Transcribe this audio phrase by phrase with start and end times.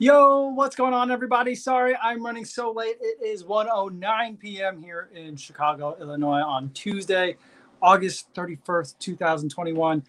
[0.00, 1.56] Yo, what's going on, everybody?
[1.56, 2.98] Sorry I'm running so late.
[3.00, 4.80] It is 1:09 p.m.
[4.80, 7.36] here in Chicago, Illinois, on Tuesday,
[7.82, 10.04] August 31st, 2021.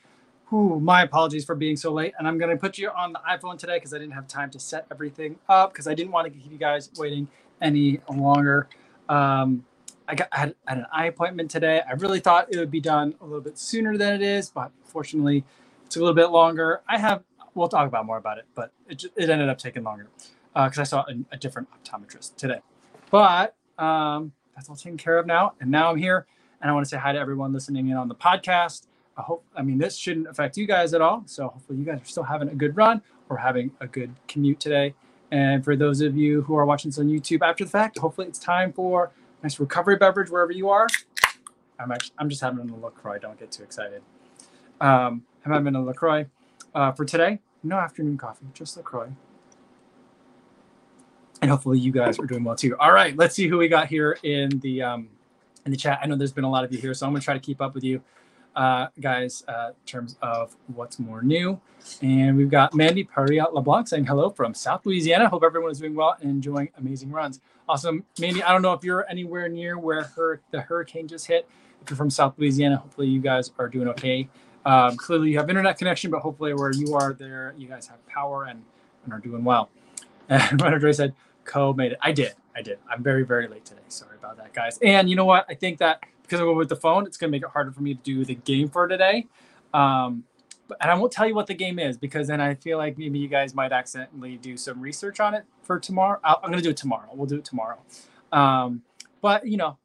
[0.49, 2.13] Whew, my apologies for being so late.
[2.19, 4.51] And I'm going to put you on the iPhone today because I didn't have time
[4.51, 7.27] to set everything up because I didn't want to keep you guys waiting
[7.59, 8.67] any longer.
[9.09, 9.65] Um,
[10.07, 11.81] I got I had, I had an eye appointment today.
[11.89, 14.69] I really thought it would be done a little bit sooner than it is, but
[14.83, 15.45] fortunately,
[15.87, 16.81] it's a little bit longer.
[16.87, 17.23] I have
[17.59, 20.07] we'll talk about more about it, but it, it ended up taking longer
[20.53, 22.59] because uh, I saw a, a, different optometrist today.
[23.11, 26.25] But um, that's all taken care of now, and now I'm here,
[26.61, 28.87] and I want to say hi to everyone listening in on the podcast.
[29.17, 31.23] I hope, I mean, this shouldn't affect you guys at all.
[31.25, 34.59] So hopefully, you guys are still having a good run or having a good commute
[34.59, 34.95] today.
[35.31, 38.27] And for those of you who are watching this on YouTube after the fact, hopefully
[38.27, 40.87] it's time for a nice recovery beverage wherever you are.
[41.77, 43.19] I'm actually, I'm just having a LaCroix.
[43.19, 44.01] Don't get too excited.
[44.81, 46.25] Um, I'm having a LaCroix
[46.73, 47.39] uh, for today.
[47.63, 49.09] No afternoon coffee, just LaCroix.
[51.41, 52.77] And hopefully you guys are doing well too.
[52.77, 55.09] All right, let's see who we got here in the um,
[55.65, 55.99] in the chat.
[56.01, 57.61] I know there's been a lot of you here, so I'm gonna try to keep
[57.61, 58.01] up with you
[58.55, 61.59] uh, guys uh, in terms of what's more new.
[62.01, 65.29] And we've got Mandy Pariat LeBlanc saying hello from South Louisiana.
[65.29, 67.39] Hope everyone is doing well and enjoying amazing runs.
[67.69, 68.43] Awesome, Mandy.
[68.43, 71.47] I don't know if you're anywhere near where her the hurricane just hit.
[71.81, 74.27] If you're from South Louisiana, hopefully you guys are doing okay.
[74.65, 78.05] Um, clearly, you have internet connection, but hopefully, where you are, there you guys have
[78.07, 78.63] power and,
[79.03, 79.69] and are doing well.
[80.29, 81.97] And Dre said, "Co made it.
[82.03, 82.33] I did.
[82.55, 82.77] I did.
[82.87, 83.81] I'm very, very late today.
[83.87, 84.77] Sorry about that, guys.
[84.83, 85.45] And you know what?
[85.49, 87.71] I think that because I went with the phone, it's going to make it harder
[87.71, 89.25] for me to do the game for today.
[89.73, 90.23] Um,
[90.67, 92.97] but, and I won't tell you what the game is because then I feel like
[92.97, 96.19] maybe you guys might accidentally do some research on it for tomorrow.
[96.23, 97.09] i am going to do it tomorrow.
[97.13, 97.79] We'll do it tomorrow.
[98.31, 98.83] Um,
[99.21, 99.77] but you know,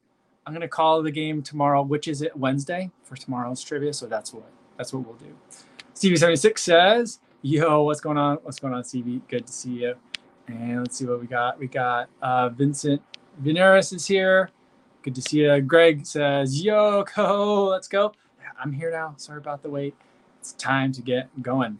[0.45, 3.93] I'm going to call the game tomorrow, which is it Wednesday for tomorrow's trivia.
[3.93, 4.45] So that's what
[4.77, 5.35] that's what we'll do.
[5.95, 8.37] CV76 says, Yo, what's going on?
[8.43, 9.21] What's going on, CV?
[9.27, 9.95] Good to see you.
[10.47, 11.59] And let's see what we got.
[11.59, 13.01] We got uh, Vincent
[13.41, 14.49] Veneris is here.
[15.03, 15.61] Good to see you.
[15.61, 18.13] Greg says, Yo, go, let's go.
[18.59, 19.13] I'm here now.
[19.17, 19.95] Sorry about the wait.
[20.39, 21.79] It's time to get going.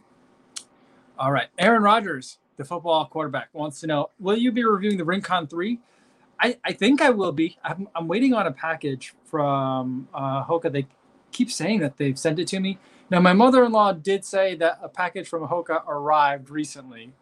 [1.18, 1.48] All right.
[1.58, 5.78] Aaron Rodgers, the football quarterback, wants to know Will you be reviewing the Rincon 3?
[6.38, 7.56] I, I think I will be.
[7.64, 10.70] I'm, I'm waiting on a package from uh, Hoka.
[10.70, 10.86] They
[11.36, 12.78] keep saying that they've sent it to me.
[13.10, 17.12] Now, my mother in law did say that a package from Hoka arrived recently.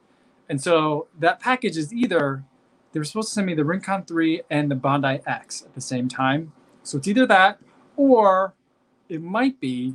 [0.48, 2.44] And so that package is either
[2.92, 5.80] they were supposed to send me the Rincon 3 and the Bondi X at the
[5.80, 6.52] same time.
[6.84, 7.58] So it's either that
[7.96, 8.54] or
[9.08, 9.94] it might be.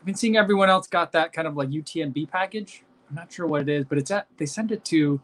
[0.00, 2.82] I've been seeing everyone else got that kind of like UTMB package.
[3.08, 5.20] I'm not sure what it is, but it's at they sent it to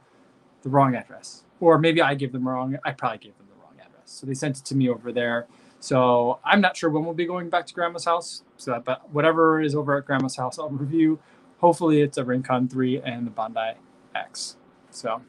[0.62, 1.42] the wrong address.
[1.58, 2.78] Or maybe I gave them wrong.
[2.84, 4.04] I probably gave them the wrong address.
[4.04, 5.46] So they sent it to me over there.
[5.80, 8.42] So I'm not sure when we'll be going back to Grandma's house.
[8.58, 11.18] So, that, but whatever is over at Grandma's house, I'll review.
[11.58, 13.72] Hopefully, it's a Rincon 3 and the Bondi
[14.14, 14.56] X.
[14.90, 15.22] So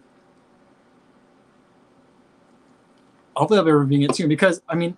[3.35, 4.97] hopefully, I'll be reviewing it soon because I mean,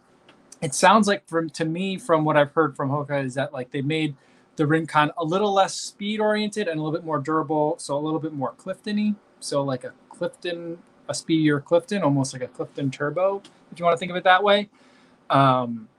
[0.62, 3.72] it sounds like from to me from what I've heard from Hoka is that like
[3.72, 4.16] they made
[4.56, 8.00] the Rincon a little less speed oriented and a little bit more durable, so a
[8.00, 9.16] little bit more Cliftony.
[9.40, 13.96] So like a Clifton, a speedier Clifton, almost like a Clifton Turbo, if you want
[13.96, 14.69] to think of it that way.
[15.33, 15.89] Um,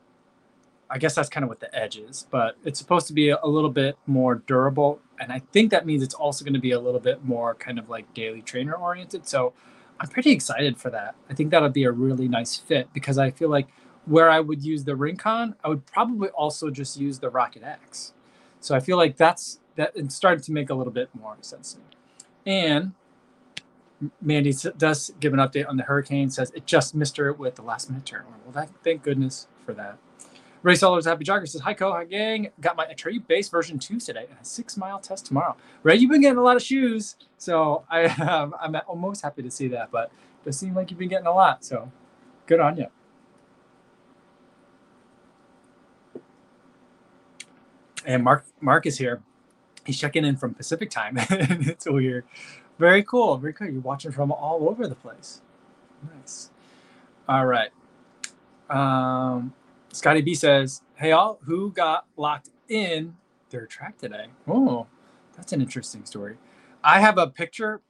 [0.88, 3.44] I guess that's kind of what the edge is, but it's supposed to be a,
[3.44, 5.00] little bit more durable.
[5.18, 7.78] And I think that means it's also going to be a little bit more kind
[7.78, 9.26] of like daily trainer oriented.
[9.26, 9.54] So
[9.98, 11.16] I'm pretty excited for that.
[11.28, 13.68] I think that'll be a really nice fit because I feel like
[14.04, 18.12] where I would use the Rincon, I would probably also just use the Rocket X.
[18.60, 21.72] So I feel like that's that it's starting to make a little bit more sense
[21.72, 21.84] to me.
[22.46, 22.92] And
[24.20, 26.30] Mandy does give an update on the hurricane.
[26.30, 28.24] Says it just missed her with the last minute turn.
[28.44, 29.98] Well, that, thank goodness for that.
[30.62, 31.92] Ray Sellers, Happy Jogger says, Hi, Co.
[31.92, 32.48] Hi, gang.
[32.58, 35.56] Got my Atreyu base version 2 today and a six mile test tomorrow.
[35.82, 37.16] Ray, you've been getting a lot of shoes.
[37.36, 40.98] So I, um, I'm almost happy to see that, but it does seem like you've
[40.98, 41.64] been getting a lot.
[41.64, 41.92] So
[42.46, 42.86] good on you.
[48.06, 49.22] And Mark Mark is here.
[49.84, 51.16] He's checking in from Pacific time.
[51.30, 52.24] it's weird.
[52.78, 53.36] Very cool.
[53.36, 53.68] Very cool.
[53.68, 55.40] You're watching from all over the place.
[56.16, 56.50] Nice.
[57.28, 57.70] All right.
[58.68, 59.54] Um,
[59.92, 63.16] Scotty B says, "Hey all, who got locked in
[63.50, 64.86] their track today?" Oh,
[65.36, 66.36] that's an interesting story.
[66.82, 67.80] I have a picture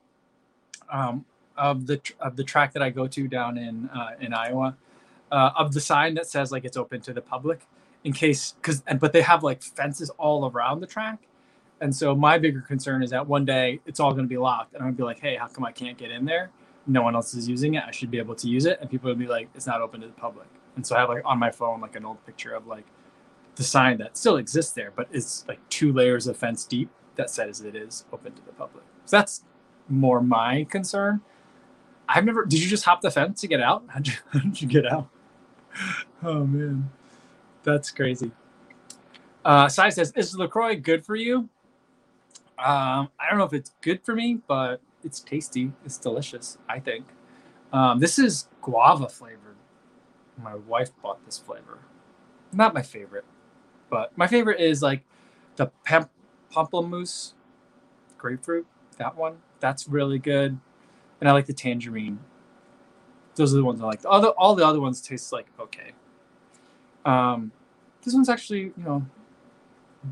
[0.90, 1.24] um,
[1.56, 4.76] of the of the track that I go to down in uh, in Iowa
[5.32, 7.66] uh, of the sign that says like it's open to the public
[8.04, 11.20] in case because and but they have like fences all around the track
[11.84, 14.72] and so my bigger concern is that one day it's all going to be locked,
[14.72, 16.50] and I'm going to be like, "Hey, how come I can't get in there?
[16.86, 17.84] No one else is using it.
[17.86, 20.00] I should be able to use it." And people will be like, "It's not open
[20.00, 20.46] to the public."
[20.76, 22.86] And so I have like on my phone like an old picture of like
[23.56, 27.28] the sign that still exists there, but it's like two layers of fence deep that
[27.28, 28.84] says it is open to the public.
[29.04, 29.44] So that's
[29.90, 31.20] more my concern.
[32.08, 32.46] I've never.
[32.46, 33.84] Did you just hop the fence to get out?
[33.88, 35.08] How'd you, how'd you get out?
[36.22, 36.90] Oh man,
[37.62, 38.30] that's crazy.
[39.44, 41.50] Uh, Sai says, "Is Lacroix good for you?"
[42.58, 45.72] Um, I don't know if it's good for me, but it's tasty.
[45.84, 46.58] It's delicious.
[46.68, 47.06] I think.
[47.72, 49.56] Um, this is guava flavored.
[50.40, 51.78] My wife bought this flavor.
[52.52, 53.24] Not my favorite,
[53.90, 55.02] but my favorite is like
[55.56, 56.08] the pam-
[56.52, 57.32] pamplemousse
[58.16, 58.66] grapefruit.
[58.98, 59.38] That one.
[59.60, 60.58] That's really good.
[61.20, 62.20] And I like the tangerine.
[63.34, 64.02] Those are the ones I like.
[64.02, 65.92] The other, all the other ones taste like okay.
[67.04, 67.52] Um,
[68.02, 69.06] this one's actually, you know,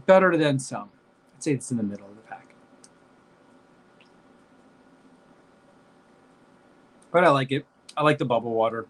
[0.06, 0.90] better than some.
[1.36, 2.54] I'd say it's in the middle of the pack.
[7.12, 7.66] But I like it.
[7.96, 8.86] I like the bubble water.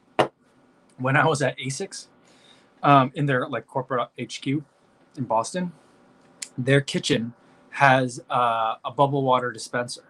[0.99, 2.07] When I was at ASICS,
[2.83, 5.73] um, in their like corporate HQ in Boston,
[6.57, 7.35] their kitchen
[7.71, 10.05] has uh, a bubble water dispenser,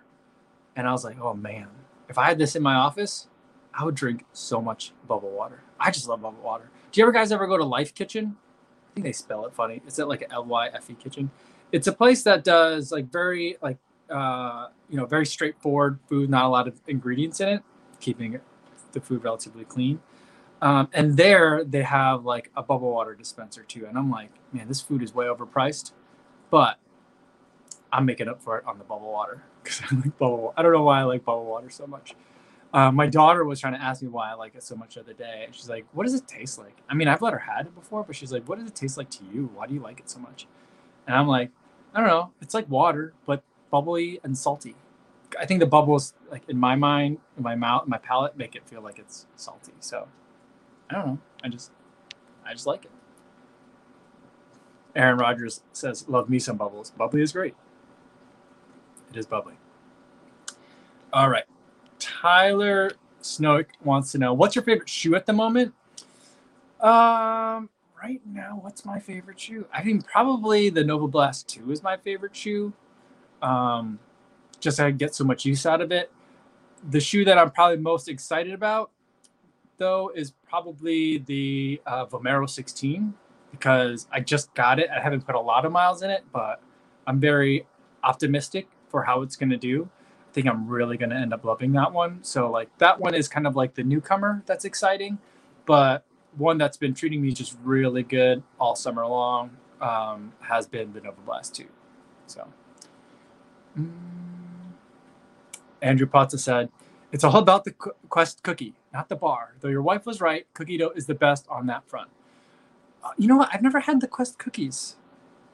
[0.76, 1.68] and I was like, oh man,
[2.08, 3.28] if I had this in my office,
[3.74, 5.62] I would drink so much bubble water.
[5.78, 6.70] I just love bubble water.
[6.90, 8.36] Do you ever guys ever go to Life Kitchen?
[8.90, 9.80] I think they spell it funny.
[9.86, 11.30] Is it like L Y F E kitchen?
[11.70, 13.78] It's a place that does like very like
[14.10, 17.62] uh, you know very straightforward food, not a lot of ingredients in it,
[18.02, 18.38] keeping
[18.92, 20.00] the food relatively clean.
[20.60, 23.86] Um, and there they have like a bubble water dispenser too.
[23.86, 25.92] And I'm like, man, this food is way overpriced,
[26.50, 26.78] but
[27.92, 30.52] I'm making up for it on the bubble water because I like bubble.
[30.56, 32.14] I don't know why I like bubble water so much.
[32.72, 35.00] Uh, my daughter was trying to ask me why I like it so much the
[35.00, 35.42] other day.
[35.46, 36.76] And she's like, What does it taste like?
[36.88, 38.96] I mean, I've let her had it before, but she's like, What does it taste
[38.96, 39.50] like to you?
[39.54, 40.46] Why do you like it so much?
[41.06, 41.50] And I'm like,
[41.94, 42.32] I don't know.
[42.40, 44.74] It's like water, but bubbly and salty.
[45.38, 48.66] I think the bubbles, like in my mind, in my mouth, my palate, make it
[48.66, 49.72] feel like it's salty.
[49.80, 50.08] So
[50.90, 51.18] I don't know.
[51.42, 51.70] I just,
[52.46, 52.90] I just like it.
[54.94, 56.90] Aaron Rodgers says, Love me some bubbles.
[56.90, 57.54] Bubbly is great.
[59.10, 59.54] It is bubbly.
[61.12, 61.44] All right.
[61.98, 62.92] Tyler
[63.22, 65.74] Snowick wants to know what's your favorite shoe at the moment?
[66.80, 67.68] Um,
[68.02, 69.66] right now, what's my favorite shoe?
[69.72, 72.72] I think probably the Nova Blast 2 is my favorite shoe.
[73.40, 73.98] Um,
[74.62, 76.10] just I get so much use out of it.
[76.90, 78.90] The shoe that I'm probably most excited about,
[79.76, 83.12] though, is probably the uh, Vomero 16
[83.50, 84.88] because I just got it.
[84.88, 86.62] I haven't put a lot of miles in it, but
[87.06, 87.66] I'm very
[88.02, 89.90] optimistic for how it's going to do
[90.32, 92.24] I think I'm really going to end up loving that one.
[92.24, 95.18] So like that one is kind of like the newcomer that's exciting,
[95.66, 96.06] but
[96.38, 99.50] one that's been treating me just really good all summer long
[99.82, 101.66] um, has been the Nova Blast 2.
[102.28, 102.48] So
[103.78, 103.90] mm.
[105.82, 106.70] Andrew Potts said,
[107.12, 107.72] it's all about the
[108.08, 109.54] Quest cookie, not the bar.
[109.60, 112.08] Though your wife was right, cookie dough is the best on that front.
[113.04, 113.50] Uh, you know what?
[113.52, 114.96] I've never had the Quest cookies.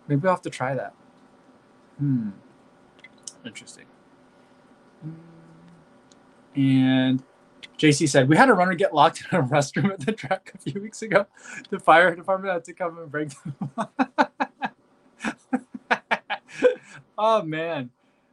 [0.06, 0.94] Maybe I'll have to try that.
[1.98, 2.30] Hmm.
[3.44, 3.86] Interesting.
[6.54, 7.22] And
[7.76, 10.58] JC said, We had a runner get locked in a restroom at the track a
[10.58, 11.26] few weeks ago.
[11.70, 13.58] The fire department had to come and break them.
[17.18, 17.90] oh man.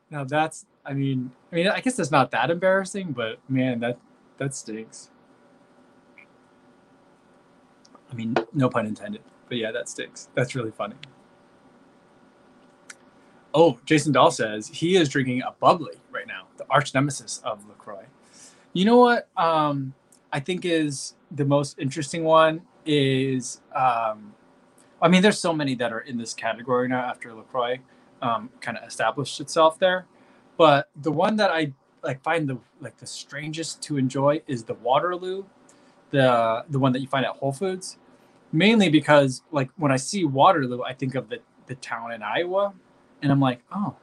[0.10, 3.98] Now that's I mean I mean I guess that's not that embarrassing, but man, that
[4.38, 5.10] that stinks.
[8.12, 9.22] I mean, no pun intended.
[9.48, 10.30] But yeah, that stinks.
[10.36, 10.96] That's really funny.
[13.54, 17.66] Oh, Jason Dahl says he is drinking a bubbly right now, the arch nemesis of
[17.68, 18.06] LaCroix.
[18.74, 19.94] You know what um,
[20.34, 24.34] I think is the most interesting one is um,
[25.02, 27.80] I mean, there's so many that are in this category now after LaCroix
[28.22, 30.06] um, kind of established itself there.
[30.58, 34.76] But the one that I like find the like the strangest to enjoy is the
[34.76, 35.46] Waterloo,
[36.12, 37.98] the the one that you find at Whole Foods,
[38.52, 42.74] mainly because like when I see Waterloo, I think of the the town in Iowa
[43.22, 43.96] and I'm like, oh,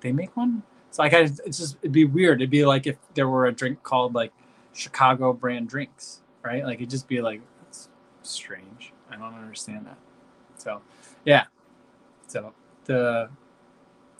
[0.00, 0.62] they make one.
[0.90, 2.40] So like, I, it's just it'd be weird.
[2.40, 4.32] It'd be like if there were a drink called like
[4.74, 6.64] Chicago brand drinks, right?
[6.64, 7.88] Like it'd just be like it's
[8.22, 8.92] strange.
[9.10, 9.98] I don't understand that.
[10.56, 10.82] So,
[11.24, 11.44] yeah.
[12.26, 12.52] So
[12.90, 13.30] the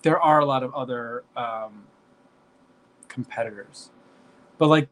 [0.02, 1.84] there are a lot of other um,
[3.08, 3.90] competitors,
[4.58, 4.88] but like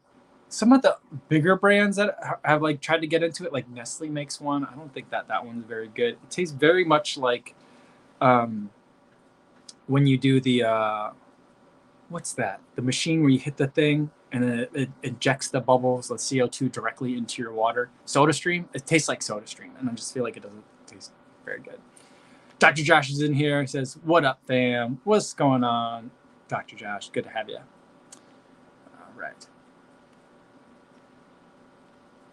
[0.49, 0.97] some of the
[1.29, 4.65] bigger brands that have like tried to get into it, like Nestle makes one.
[4.65, 6.13] I don't think that that one's very good.
[6.13, 7.55] It tastes very much like
[8.19, 8.69] um,
[9.87, 11.11] when you do the uh,
[12.09, 12.59] what's that?
[12.75, 16.17] The machine where you hit the thing and then it, it injects the bubbles, the
[16.17, 17.89] CO two directly into your water.
[18.05, 18.67] Soda Stream.
[18.73, 21.11] It tastes like Soda Stream, and I just feel like it doesn't taste
[21.45, 21.79] very good.
[22.59, 22.83] Dr.
[22.83, 23.61] Josh is in here.
[23.61, 24.99] He says, "What up, fam?
[25.03, 26.11] What's going on,
[26.47, 26.75] Dr.
[26.75, 27.09] Josh?
[27.09, 29.47] Good to have you." All right.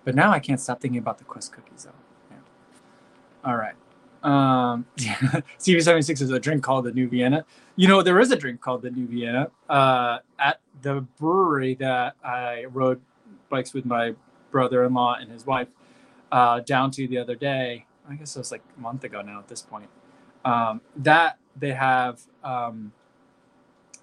[0.04, 1.90] But now I can't stop thinking about the Quest cookies, though.
[2.30, 3.50] Yeah.
[3.50, 3.74] All right.
[4.22, 7.44] Um, CV76 is a drink called the New Vienna.
[7.76, 12.16] You know, there is a drink called the New Vienna uh, at the brewery that
[12.24, 13.00] I rode
[13.48, 14.14] bikes with my
[14.50, 15.68] brother-in-law and his wife
[16.32, 17.86] uh, down to the other day.
[18.08, 19.88] I guess it was like a month ago now at this point.
[20.46, 22.92] Um, that they have um,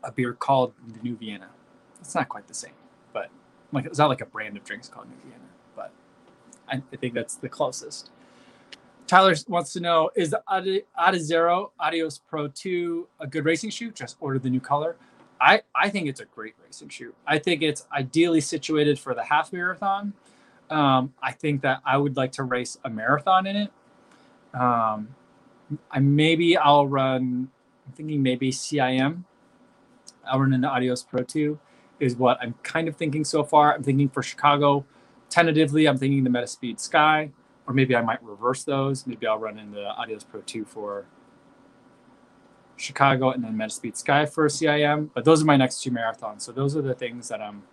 [0.04, 1.50] a beer called the New Vienna.
[2.02, 2.74] It's not quite the same,
[3.14, 3.30] but
[3.72, 5.46] like it's not like a brand of drinks called New Vienna,
[5.76, 5.92] but
[6.68, 8.12] I, I think that's the closest.
[9.08, 10.42] Tyler wants to know is the
[11.00, 13.92] Adizero Adios Pro 2 a good racing shoe?
[13.92, 14.98] Just order the new color.
[15.40, 17.14] I, I think it's a great racing shoe.
[17.28, 20.14] I think it's ideally situated for the half marathon.
[20.70, 23.72] Um, I think that I would like to race a marathon in it.
[24.54, 25.10] Um,
[25.92, 27.50] I maybe I'll run.
[27.86, 29.24] I'm thinking maybe CIM.
[30.26, 31.60] I'll run in the Adios Pro 2
[32.00, 33.74] is what I'm kind of thinking so far.
[33.74, 34.86] I'm thinking for Chicago,
[35.30, 37.32] tentatively, I'm thinking the Metaspeed Sky
[37.68, 39.08] or maybe I might reverse those.
[39.08, 41.06] Maybe I'll run in the Adios Pro 2 for
[42.76, 45.10] Chicago and then Metaspeed Sky for CIM.
[45.14, 46.42] But those are my next two marathons.
[46.42, 47.64] So those are the things that I'm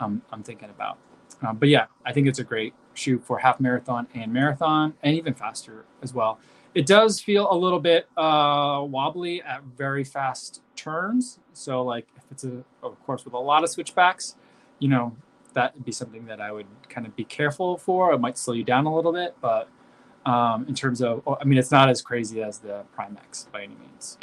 [0.00, 0.98] I'm, I'm thinking about.
[1.42, 5.16] Um, but yeah, I think it's a great shoe for half marathon and marathon and
[5.16, 6.38] even faster as well.
[6.74, 11.38] It does feel a little bit uh, wobbly at very fast turns.
[11.52, 14.36] So like if it's a of course with a lot of switchbacks,
[14.80, 15.16] you know,
[15.54, 18.12] that would be something that I would kind of be careful for.
[18.12, 19.68] It might slow you down a little bit, but
[20.26, 23.62] um, in terms of, I mean, it's not as crazy as the Prime X by
[23.62, 24.18] any means.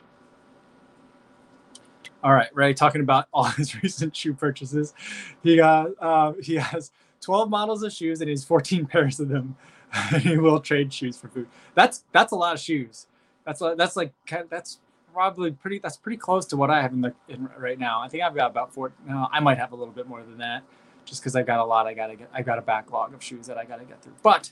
[2.23, 4.93] All right, Ray, talking about all his recent shoe purchases.
[5.41, 6.91] He got, uh, he has
[7.21, 9.55] 12 models of shoes and he has 14 pairs of them.
[10.21, 11.47] he will trade shoes for food.
[11.75, 13.07] That's that's a lot of shoes.
[13.45, 14.13] That's that's like
[14.49, 14.79] that's
[15.13, 15.79] probably pretty.
[15.79, 18.01] That's pretty close to what I have in the in right now.
[18.01, 18.93] I think I've got about four.
[19.07, 20.63] No, I might have a little bit more than that
[21.05, 21.87] just because I've got a lot.
[21.87, 22.29] I gotta get.
[22.33, 24.13] I've got a backlog of shoes that I gotta get through.
[24.23, 24.51] But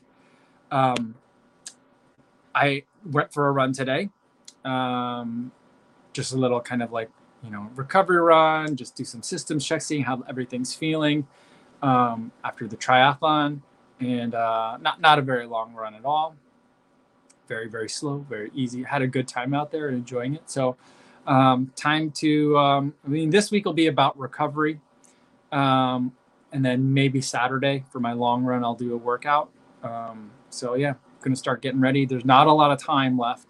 [0.71, 1.15] um,
[2.53, 4.09] I went for a run today.
[4.65, 5.51] Um,
[6.13, 7.09] just a little kind of like
[7.43, 8.75] you know recovery run.
[8.75, 11.27] Just do some systems check, seeing how everything's feeling
[11.81, 13.61] um, after the triathlon,
[13.99, 16.35] and uh, not not a very long run at all.
[17.47, 18.83] Very very slow, very easy.
[18.83, 20.49] Had a good time out there and enjoying it.
[20.49, 20.77] So.
[21.27, 24.79] Um, time to um, i mean this week will be about recovery
[25.51, 26.13] um,
[26.51, 29.49] and then maybe Saturday for my long run, I'll do a workout.
[29.83, 32.05] Um, so yeah, going to start getting ready.
[32.05, 33.49] There's not a lot of time left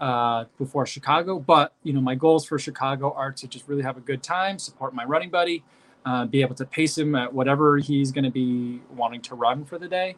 [0.00, 3.96] uh, before Chicago, but you know my goals for Chicago are to just really have
[3.96, 5.62] a good time, support my running buddy,
[6.04, 9.64] uh, be able to pace him at whatever he's going to be wanting to run
[9.64, 10.16] for the day.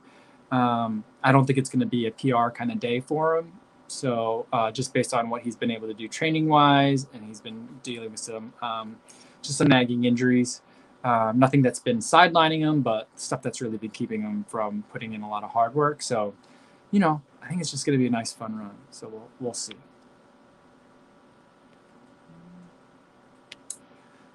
[0.51, 3.53] Um, I don't think it's going to be a PR kind of day for him.
[3.89, 7.41] So uh, just based on what he's been able to do training wise, and he's
[7.41, 8.97] been dealing with some um,
[9.43, 10.63] just some nagging injuries.
[11.05, 15.15] Um, nothing that's been sidelining him, but stuff that's really been keeping him from putting
[15.15, 16.01] in a lot of hard work.
[16.01, 16.33] So,
[16.93, 18.77] you know, I think it's just going to be a nice, fun run.
[18.91, 19.75] So we'll we'll see.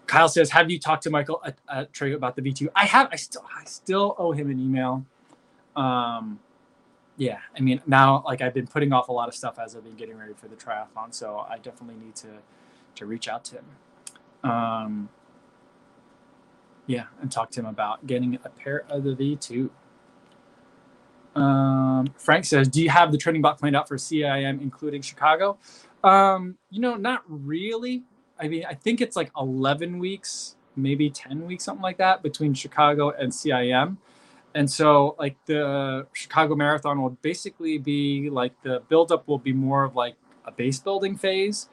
[0.08, 3.10] Kyle says, "Have you talked to Michael at, at Trey about the V2?" I have.
[3.12, 5.06] I still I still owe him an email.
[5.76, 6.40] Um,
[7.18, 9.84] yeah, I mean now like I've been putting off a lot of stuff as I've
[9.84, 12.30] been getting ready for the triathlon, so I definitely need to
[12.96, 13.66] to reach out to him.
[14.50, 15.10] Um,
[16.88, 19.70] yeah, and talk to him about getting a pair of the V2.
[21.40, 25.58] Um, Frank says, "Do you have the training block planned out for CIM, including Chicago?"
[26.04, 28.04] Um, you know, not really.
[28.40, 32.54] I mean, I think it's like 11 weeks, maybe 10 weeks, something like that, between
[32.54, 33.98] Chicago and CIM.
[34.56, 39.84] And so, like the Chicago Marathon will basically be like the buildup will be more
[39.84, 40.16] of like
[40.46, 41.70] a base building phase.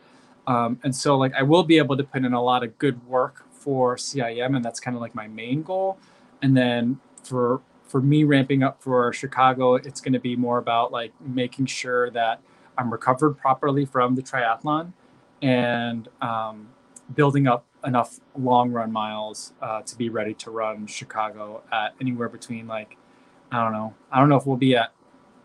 [0.46, 3.06] Um, and so, like, I will be able to put in a lot of good
[3.06, 5.98] work for CIM, and that's kind of like my main goal.
[6.42, 10.92] And then for for me ramping up for Chicago, it's going to be more about
[10.92, 12.40] like making sure that
[12.76, 14.92] I'm recovered properly from the triathlon
[15.44, 16.68] and um,
[17.14, 22.30] building up enough long run miles uh, to be ready to run Chicago at anywhere
[22.30, 22.96] between like
[23.52, 24.92] I don't know I don't know if we'll be at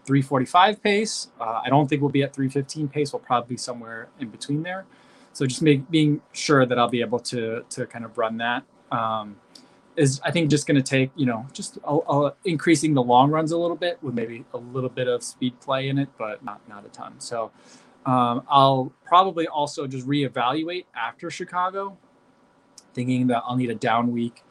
[0.05, 1.27] 345 pace.
[1.39, 3.11] Uh, I don't think we'll be at 315 pace.
[3.11, 4.85] We'll probably be somewhere in between there.
[5.33, 8.63] So just make, being sure that I'll be able to to kind of run that
[8.91, 9.35] um,
[9.97, 11.77] is I think just going to take you know just
[12.45, 15.89] increasing the long runs a little bit with maybe a little bit of speed play
[15.89, 17.19] in it, but not not a ton.
[17.19, 17.51] So
[18.09, 21.95] um, I'll probably also just reevaluate after Chicago,
[22.95, 24.43] thinking that I'll need a down week,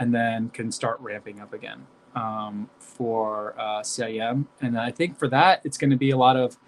[0.00, 4.46] and then can start ramping up again um, for uh, CIM.
[4.60, 6.58] And I think for that it's going to be a lot of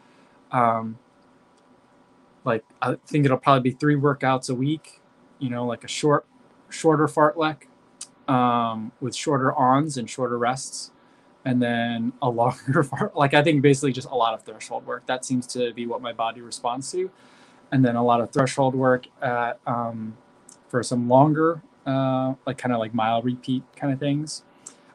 [0.52, 0.98] um,
[2.44, 5.00] like I think it'll probably be three workouts a week.
[5.40, 6.26] You know, like a short,
[6.68, 7.62] shorter fartlek
[8.28, 10.92] um, with shorter ons and shorter rests,
[11.46, 13.16] and then a longer fart.
[13.16, 15.06] Like I think basically just a lot of threshold work.
[15.06, 17.10] That seems to be what my body responds to,
[17.72, 20.16] and then a lot of threshold work at um,
[20.68, 24.42] for some longer uh, like kind of like mile repeat kind of things.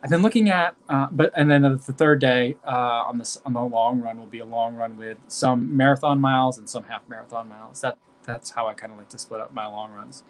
[0.03, 3.53] I've been looking at, uh, but and then the third day uh, on this on
[3.53, 7.07] the long run will be a long run with some marathon miles and some half
[7.07, 7.81] marathon miles.
[7.81, 10.23] That that's how I kind of like to split up my long runs.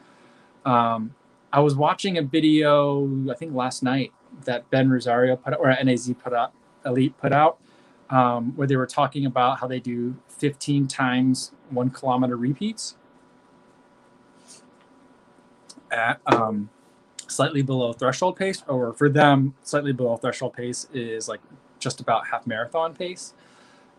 [0.66, 1.16] Um,
[1.52, 4.14] I was watching a video I think last night
[4.46, 6.54] that Ben Rosario put out, or NAZ put out,
[6.86, 7.60] Elite put out,
[8.10, 12.96] um, where they were talking about how they do 15 times one kilometer repeats
[15.92, 16.70] at um,
[17.28, 21.42] slightly below threshold pace, or for them, slightly below threshold pace is like
[21.80, 23.34] just about half marathon pace.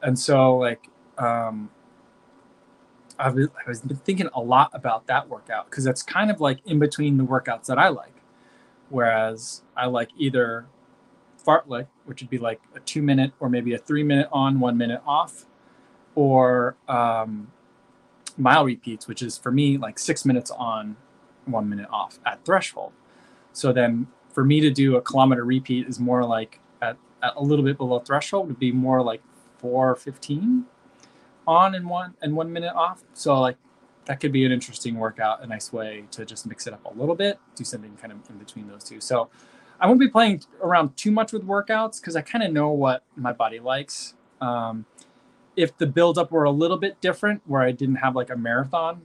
[0.03, 1.71] And so, like, um,
[3.19, 3.37] I've
[3.67, 7.19] I've been thinking a lot about that workout because it's kind of like in between
[7.19, 8.22] the workouts that I like.
[8.93, 10.67] Whereas I like either
[11.43, 14.77] fartlek, which would be like a two minute or maybe a three minute on, one
[14.77, 15.47] minute off,
[16.15, 17.51] or um,
[18.37, 20.97] mile repeats, which is for me like six minutes on,
[21.47, 22.93] one minute off at threshold.
[23.55, 27.43] So then for me to do a kilometer repeat is more like at, at a
[27.43, 29.23] little bit below threshold would be more like
[29.57, 30.67] 415
[31.47, 33.05] on and one and one minute off.
[33.15, 33.57] So like
[34.07, 36.99] that could be an interesting workout, a nice way to just mix it up a
[36.99, 39.01] little bit, do something kind of in between those two.
[39.01, 39.31] So
[39.81, 43.05] I won't be playing around too much with workouts because I kind of know what
[43.17, 44.15] my body likes.
[44.41, 44.87] Um,
[45.57, 48.37] if the build up were a little bit different, where I didn't have like a
[48.37, 49.03] marathon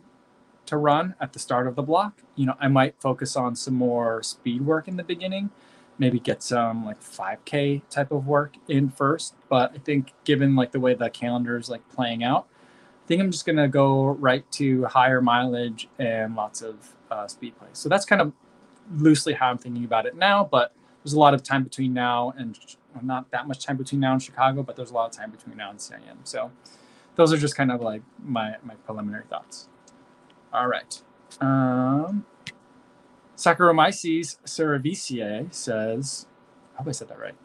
[0.68, 3.74] to run at the start of the block, you know, I might focus on some
[3.74, 5.50] more speed work in the beginning,
[5.98, 9.36] maybe get some like 5K type of work in first.
[9.50, 12.48] But I think given like the way the calendar is like playing out,
[13.07, 16.75] think I'm just gonna go right to higher mileage and lots of
[17.09, 17.69] uh, speed play.
[17.73, 18.33] So that's kind of
[18.95, 20.43] loosely how I'm thinking about it now.
[20.43, 20.73] But
[21.03, 22.57] there's a lot of time between now and
[22.93, 25.31] well, not that much time between now and Chicago, but there's a lot of time
[25.31, 26.17] between now and CIM.
[26.25, 26.51] So
[27.15, 29.69] those are just kind of like my my preliminary thoughts.
[30.53, 31.01] All right.
[31.41, 32.25] Um,
[33.35, 36.25] Saccharomyces cerevisiae says,
[36.73, 37.35] I hope I said that right.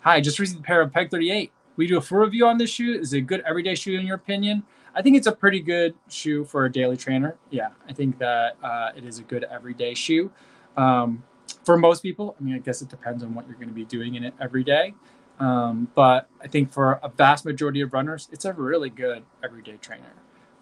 [0.00, 1.52] Hi, just received a pair of Peg 38.
[1.76, 2.98] We do a full review on this shoe.
[2.98, 4.62] Is it a good everyday shoe in your opinion?
[4.94, 7.36] I think it's a pretty good shoe for a daily trainer.
[7.50, 10.30] Yeah, I think that uh, it is a good everyday shoe.
[10.76, 11.24] Um,
[11.64, 13.84] for most people, I mean, I guess it depends on what you're going to be
[13.84, 14.94] doing in it every day.
[15.38, 19.76] Um, but I think for a vast majority of runners, it's a really good everyday
[19.76, 20.12] trainer.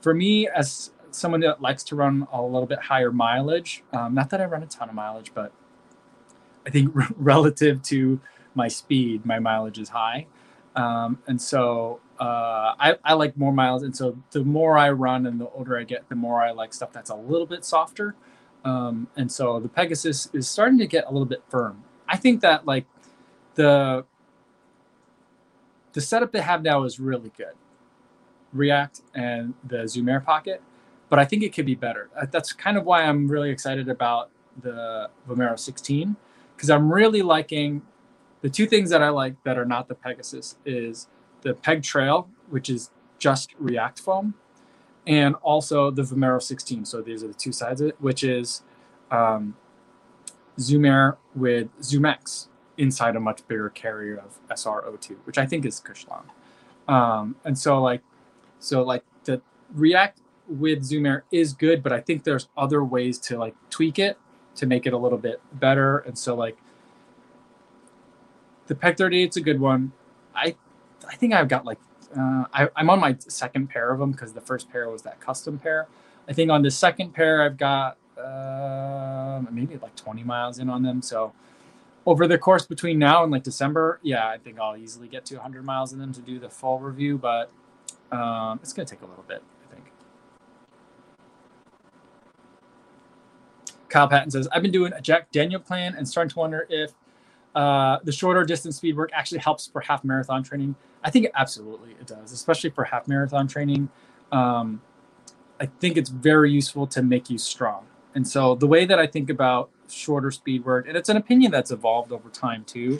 [0.00, 3.82] For me, as someone that likes to run a little bit higher mileage.
[3.92, 5.52] Um, not that I run a ton of mileage, but
[6.66, 8.20] I think relative to
[8.54, 10.26] my speed, my mileage is high.
[10.76, 13.82] Um, and so uh, I, I, like more miles.
[13.82, 16.74] And so the more I run and the older I get, the more I like
[16.74, 18.14] stuff that's a little bit softer.
[18.64, 21.82] Um, and so the Pegasus is starting to get a little bit firm.
[22.06, 22.84] I think that like
[23.54, 24.04] the
[25.92, 27.54] the setup they have now is really good.
[28.52, 30.62] React and the Zoom Air Pocket
[31.10, 32.08] but I think it could be better.
[32.16, 34.30] Uh, that's kind of why I'm really excited about
[34.62, 36.16] the Vomero 16
[36.56, 37.82] because I'm really liking
[38.40, 41.08] the two things that I like that are not the Pegasus is
[41.42, 44.34] the Peg Trail, which is just React foam,
[45.06, 46.84] and also the Vomero 16.
[46.84, 48.62] So these are the two sides of it, which is
[49.10, 49.56] um,
[50.58, 52.48] Zoom Air with ZoomX
[52.78, 56.24] inside a much bigger carrier of SRO2, which I think is Cushlon.
[56.88, 58.02] Um, and so like,
[58.58, 59.40] so like the
[59.74, 63.98] React with Zoom Air is good, but I think there's other ways to like tweak
[63.98, 64.18] it
[64.56, 65.98] to make it a little bit better.
[65.98, 66.56] And so like
[68.66, 69.92] the Peg 38 is a good one.
[70.34, 70.56] I
[71.08, 71.78] I think I've got like
[72.16, 75.20] uh, I, I'm on my second pair of them because the first pair was that
[75.20, 75.86] custom pair.
[76.28, 80.82] I think on the second pair I've got uh, maybe like 20 miles in on
[80.82, 81.02] them.
[81.02, 81.32] So
[82.06, 85.36] over the course between now and like December, yeah, I think I'll easily get to
[85.36, 87.50] 100 miles in them to do the full review, but
[88.10, 89.42] um, it's gonna take a little bit.
[89.70, 89.86] I think.
[93.88, 96.92] Kyle Patton says, I've been doing a Jack Daniel plan and starting to wonder if
[97.54, 100.74] uh, the shorter distance speed work actually helps for half marathon training.
[101.02, 103.88] I think absolutely it does, especially for half marathon training.
[104.32, 104.82] Um,
[105.58, 107.86] I think it's very useful to make you strong.
[108.14, 111.52] And so the way that I think about shorter speed work, and it's an opinion
[111.52, 112.98] that's evolved over time too.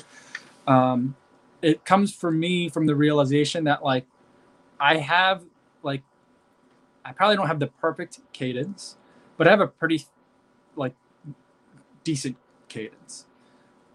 [0.67, 1.17] Um,
[1.63, 4.07] it comes for me from the realization that like
[4.79, 5.43] I have
[5.83, 6.03] like
[7.05, 8.97] I probably don't have the perfect cadence,
[9.37, 10.07] but I have a pretty
[10.77, 10.95] like
[12.05, 12.37] decent
[12.69, 13.27] cadence.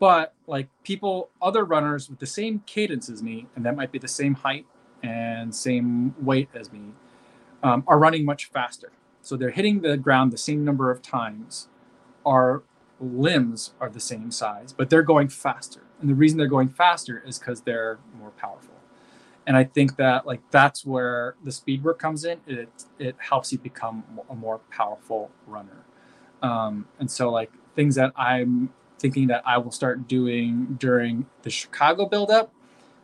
[0.06, 3.98] But like people, other runners with the same cadence as me, and that might be
[3.98, 4.68] the same height
[5.02, 6.92] and same weight as me,
[7.64, 8.92] um, are running much faster.
[9.24, 11.70] So they're hitting the ground the same number of times.
[12.24, 12.62] Our
[13.00, 15.82] limbs are the same size, but they're going faster.
[16.00, 18.76] And the reason they're going faster is because they're more powerful.
[19.48, 22.42] And I think that like that's where the speed work comes in.
[22.46, 25.84] It it helps you become a more powerful runner.
[26.44, 31.50] Um, and so like things that I'm thinking that I will start doing during the
[31.50, 32.52] Chicago buildup,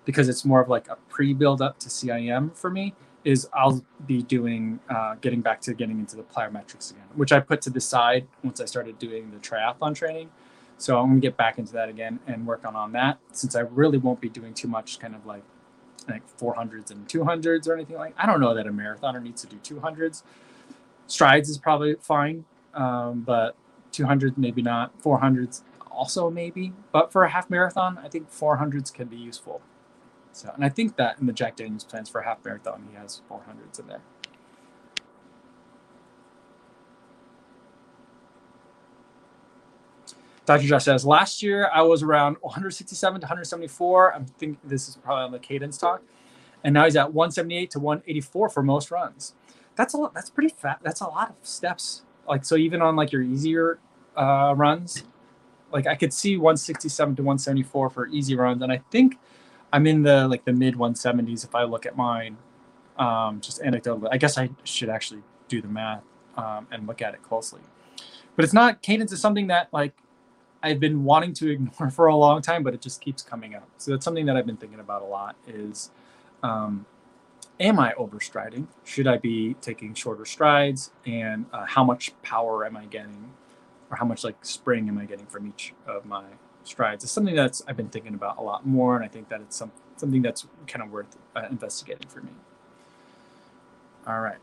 [0.06, 4.24] because it's more of like a pre-build up to CIM for me, is I'll be
[4.24, 7.82] doing uh, getting back to getting into the plyometrics again, which I put to the
[7.82, 10.30] side once I started doing the triathlon training.
[10.78, 13.60] So I'm gonna get back into that again and work on on that since I
[13.60, 15.44] really won't be doing too much kind of like
[16.10, 18.16] like 400s and 200s or anything like.
[18.18, 20.24] I don't know that a marathoner needs to do 200s.
[21.06, 23.56] Strides is probably fine, um, but
[23.92, 25.00] 200s maybe not.
[25.04, 29.62] 400s also maybe, but for a half marathon, I think 400s can be useful.
[30.34, 32.98] So, and I think that in the Jack Daniels plans for a half marathon, he
[32.98, 34.02] has 400s in there.
[40.46, 40.64] Dr.
[40.64, 44.14] Josh says, last year I was around 167 to 174.
[44.14, 46.02] I'm thinking this is probably on the cadence talk.
[46.64, 49.34] And now he's at 178 to 184 for most runs.
[49.76, 50.14] That's a lot.
[50.14, 50.80] That's pretty fat.
[50.84, 52.04] That's a lot of steps.
[52.28, 53.80] Like, so even on like your easier
[54.16, 55.04] uh, runs,
[55.72, 58.62] like I could see 167 to 174 for easy runs.
[58.62, 59.18] And I think
[59.74, 62.38] I'm in the like the mid 170s if I look at mine.
[62.98, 66.04] Um, just anecdotally, I guess I should actually do the math
[66.38, 67.62] um, and look at it closely.
[68.36, 69.94] But it's not cadence is something that like
[70.64, 73.68] I've been wanting to ignore for a long time, but it just keeps coming up.
[73.78, 75.36] So that's something that I've been thinking about a lot.
[75.48, 75.92] Is
[76.44, 76.86] um,
[77.60, 78.68] am I overstriding?
[78.84, 80.92] Should I be taking shorter strides?
[81.06, 83.32] And uh, how much power am I getting,
[83.92, 86.24] or how much like spring am I getting from each of my
[86.64, 89.42] strides is something that's I've been thinking about a lot more, and I think that
[89.42, 92.32] it's some something that's kind of worth uh, investigating for me.
[94.08, 94.38] All right.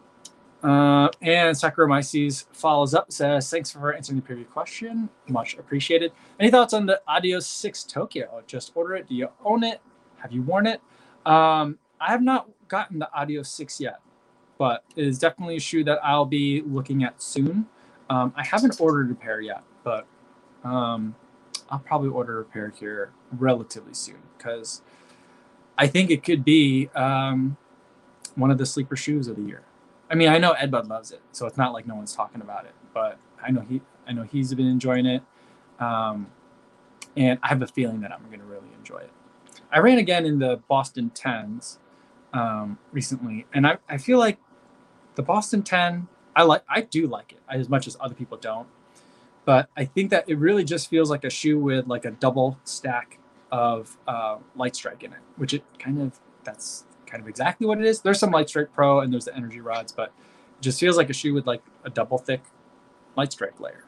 [0.62, 5.08] Uh, and Saccharomyces follows up, says, Thanks for answering the previous question.
[5.28, 6.12] Much appreciated.
[6.40, 8.42] Any thoughts on the Adios 6 Tokyo?
[8.46, 9.08] Just order it.
[9.08, 9.80] Do you own it?
[10.18, 10.80] Have you worn it?
[11.24, 14.00] Um, I have not gotten the Adios 6 yet,
[14.58, 17.66] but it is definitely a shoe that I'll be looking at soon.
[18.10, 20.06] Um, I haven't ordered a pair yet, but
[20.64, 21.14] um,
[21.70, 24.82] I'll probably order a pair here relatively soon because
[25.76, 27.56] I think it could be um,
[28.34, 29.62] one of the sleeper shoes of the year.
[30.10, 32.40] I mean, I know Ed Bud loves it, so it's not like no one's talking
[32.40, 32.74] about it.
[32.94, 35.22] But I know he, I know he's been enjoying it,
[35.78, 36.28] um,
[37.16, 39.10] and I have a feeling that I'm going to really enjoy it.
[39.70, 41.78] I ran again in the Boston Tens
[42.32, 44.38] um, recently, and I, I feel like
[45.14, 48.68] the Boston Ten, I like, I do like it as much as other people don't
[49.44, 52.58] but I think that it really just feels like a shoe with like a double
[52.64, 53.18] stack
[53.50, 57.78] of uh, Light Strike in it, which it kind of that's kind of exactly what
[57.78, 58.02] it is.
[58.02, 60.12] There's some Light Strike Pro and there's the Energy rods, but
[60.58, 62.42] it just feels like a shoe with like a double thick
[63.16, 63.84] Light Strike layer,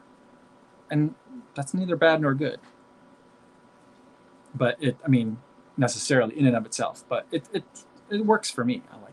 [0.89, 1.13] and
[1.55, 2.59] that's neither bad nor good.
[4.55, 5.37] But it, I mean,
[5.77, 7.63] necessarily in and of itself, but it it
[8.09, 8.81] it works for me.
[8.91, 9.10] I like.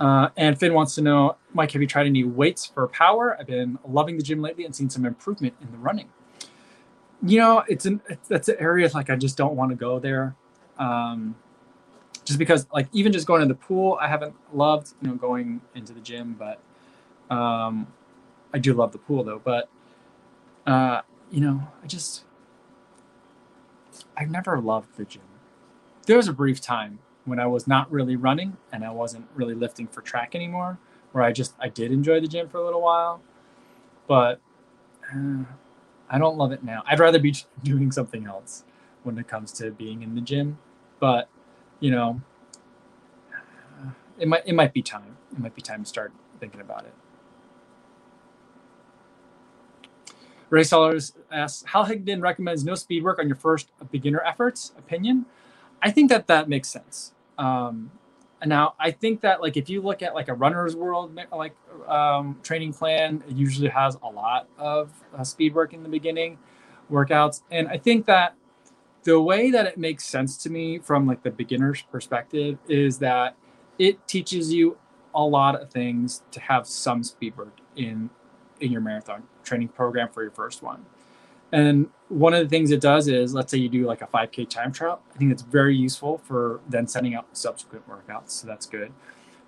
[0.00, 3.36] Uh, and Finn wants to know, Mike, have you tried any weights for power?
[3.38, 6.08] I've been loving the gym lately and seen some improvement in the running.
[7.22, 9.98] You know, it's an it's, that's an area like I just don't want to go
[9.98, 10.36] there,
[10.78, 11.34] um,
[12.24, 15.60] just because like even just going to the pool, I haven't loved you know going
[15.74, 16.60] into the gym, but
[17.34, 17.88] um,
[18.54, 19.40] I do love the pool though.
[19.42, 19.68] But
[20.64, 21.00] uh,
[21.32, 22.22] you know, I just
[24.16, 25.22] I've never loved the gym.
[26.06, 29.54] There was a brief time when I was not really running and I wasn't really
[29.54, 30.78] lifting for track anymore,
[31.12, 33.20] where I just I did enjoy the gym for a little while,
[34.06, 34.40] but
[35.14, 35.44] uh,
[36.08, 36.82] I don't love it now.
[36.86, 38.64] I'd rather be doing something else
[39.02, 40.58] when it comes to being in the gym,
[41.00, 41.28] but
[41.80, 42.20] you know,
[44.18, 45.16] it might it might be time.
[45.32, 46.94] It might be time to start thinking about it.
[50.50, 54.72] Ray Sellers asks, Hal Higdon recommends no speed work on your first beginner efforts.
[54.78, 55.26] Opinion?
[55.82, 57.12] I think that that makes sense.
[57.38, 57.90] Um,
[58.44, 61.54] now I think that like if you look at like a runner's world like
[61.88, 66.38] um, training plan, it usually has a lot of uh, speed work in the beginning
[66.90, 68.34] workouts, and I think that
[69.04, 73.36] the way that it makes sense to me from like the beginner's perspective is that
[73.78, 74.76] it teaches you
[75.14, 78.10] a lot of things to have some speed work in
[78.60, 80.84] in your marathon training program for your first one.
[81.52, 84.48] And one of the things it does is, let's say you do like a 5K
[84.48, 85.00] time trial.
[85.14, 88.30] I think it's very useful for then setting up subsequent workouts.
[88.30, 88.92] So that's good.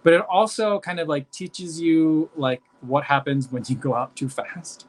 [0.03, 4.17] But it also kind of like teaches you like what happens when you go out
[4.17, 4.87] too fast.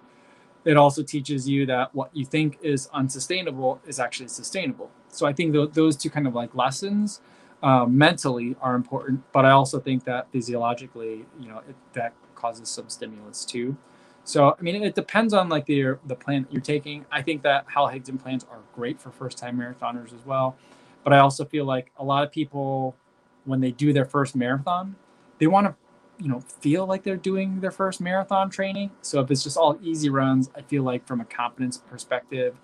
[0.63, 4.89] It also teaches you that what you think is unsustainable is actually sustainable.
[5.09, 7.19] So I think th- those two kind of like lessons
[7.63, 9.23] uh, mentally are important.
[9.33, 13.75] But I also think that physiologically, you know, it, that causes some stimulus too.
[14.23, 17.05] So I mean, it depends on like the the plan that you're taking.
[17.11, 20.55] I think that Hal Higdon plans are great for first time marathoners as well,
[21.03, 22.95] but I also feel like a lot of people
[23.45, 24.95] when they do their first marathon,
[25.39, 25.75] they want to
[26.21, 28.91] you know, feel like they're doing their first marathon training.
[29.01, 32.55] So if it's just all easy runs, I feel like from a confidence perspective,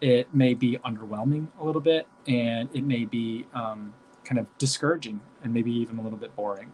[0.00, 5.20] it may be underwhelming a little bit and it may be um, kind of discouraging
[5.44, 6.72] and maybe even a little bit boring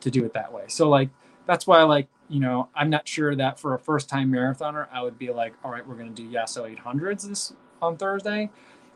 [0.00, 0.64] to do it that way.
[0.68, 1.10] So like
[1.46, 4.88] that's why I like you know I'm not sure that for a first time marathoner
[4.92, 8.50] I would be like all right we're going to do Yasso 800s this on Thursday.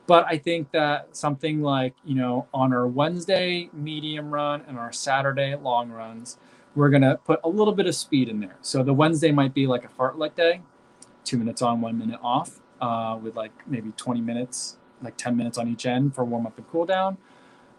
[0.07, 4.93] But I think that something like you know on our Wednesday medium run and our
[4.93, 6.39] Saturday long runs
[6.77, 8.57] we're going to put a little bit of speed in there.
[8.63, 10.63] So the Wednesday might be like a fartlek day,
[11.25, 15.59] two minutes on, one minute off, uh, with like maybe 20 minutes, like 10 minutes
[15.59, 17.19] on each end for warm up and cool down.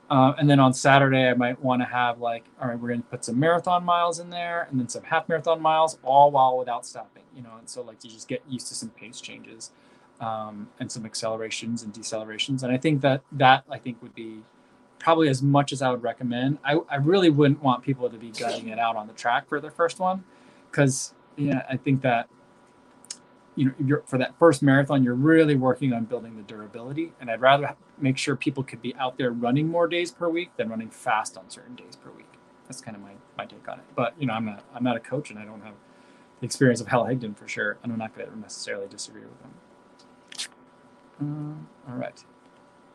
[0.10, 3.02] Uh, and then on Saturday, I might want to have like, all right, we're going
[3.02, 6.58] to put some marathon miles in there and then some half marathon miles, all while
[6.58, 7.56] without stopping, you know.
[7.60, 9.72] And so, like, you just get used to some pace changes
[10.20, 12.64] um, and some accelerations and decelerations.
[12.64, 14.40] And I think that that I think would be
[14.98, 16.58] probably as much as I would recommend.
[16.64, 19.62] I, I really wouldn't want people to be gutting it out on the track for
[19.62, 20.24] their first one
[20.70, 22.30] because, yeah, I think that
[23.60, 27.12] you know for that first marathon you're really working on building the durability.
[27.20, 30.52] And i'd rather make sure people could be out there running more days per week
[30.56, 32.26] than running fast on certain days per week.
[32.68, 33.86] That's kind of my, my take on it.
[33.96, 35.74] But you know i'm not i'm not a coach and i don't have
[36.40, 37.78] the experience of hal higdon for sure.
[37.84, 39.54] And i'm not going to necessarily disagree with him.
[41.22, 42.24] Uh, all right.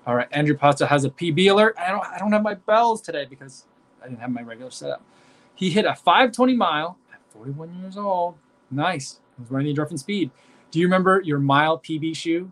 [0.06, 0.28] All right.
[0.32, 1.76] Andrew pasta has a pb alert.
[1.78, 3.66] I don't i don't have my bells today because
[4.02, 5.02] i didn't have my regular setup.
[5.54, 8.36] He hit a 520 mile at 41 years old.
[8.70, 9.20] Nice.
[9.38, 10.30] I was running the endorphin speed
[10.74, 12.50] do you remember your mile PB shoe?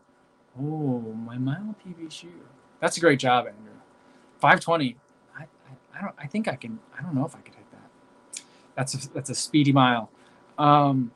[0.57, 2.29] Oh, my mile PB shoe.
[2.79, 3.73] That's a great job, Andrew.
[4.39, 4.97] 520.
[5.37, 5.47] I, I,
[5.93, 6.15] I don't.
[6.17, 6.79] I think I can.
[6.97, 8.45] I don't know if I could hit that.
[8.77, 10.09] That's a, that's a speedy mile.
[10.57, 11.11] Um,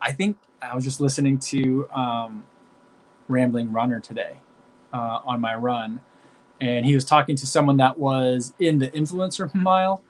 [0.00, 2.44] I think I was just listening to um,
[3.28, 4.38] Rambling Runner today
[4.94, 6.00] uh, on my run,
[6.62, 10.02] and he was talking to someone that was in the influencer mile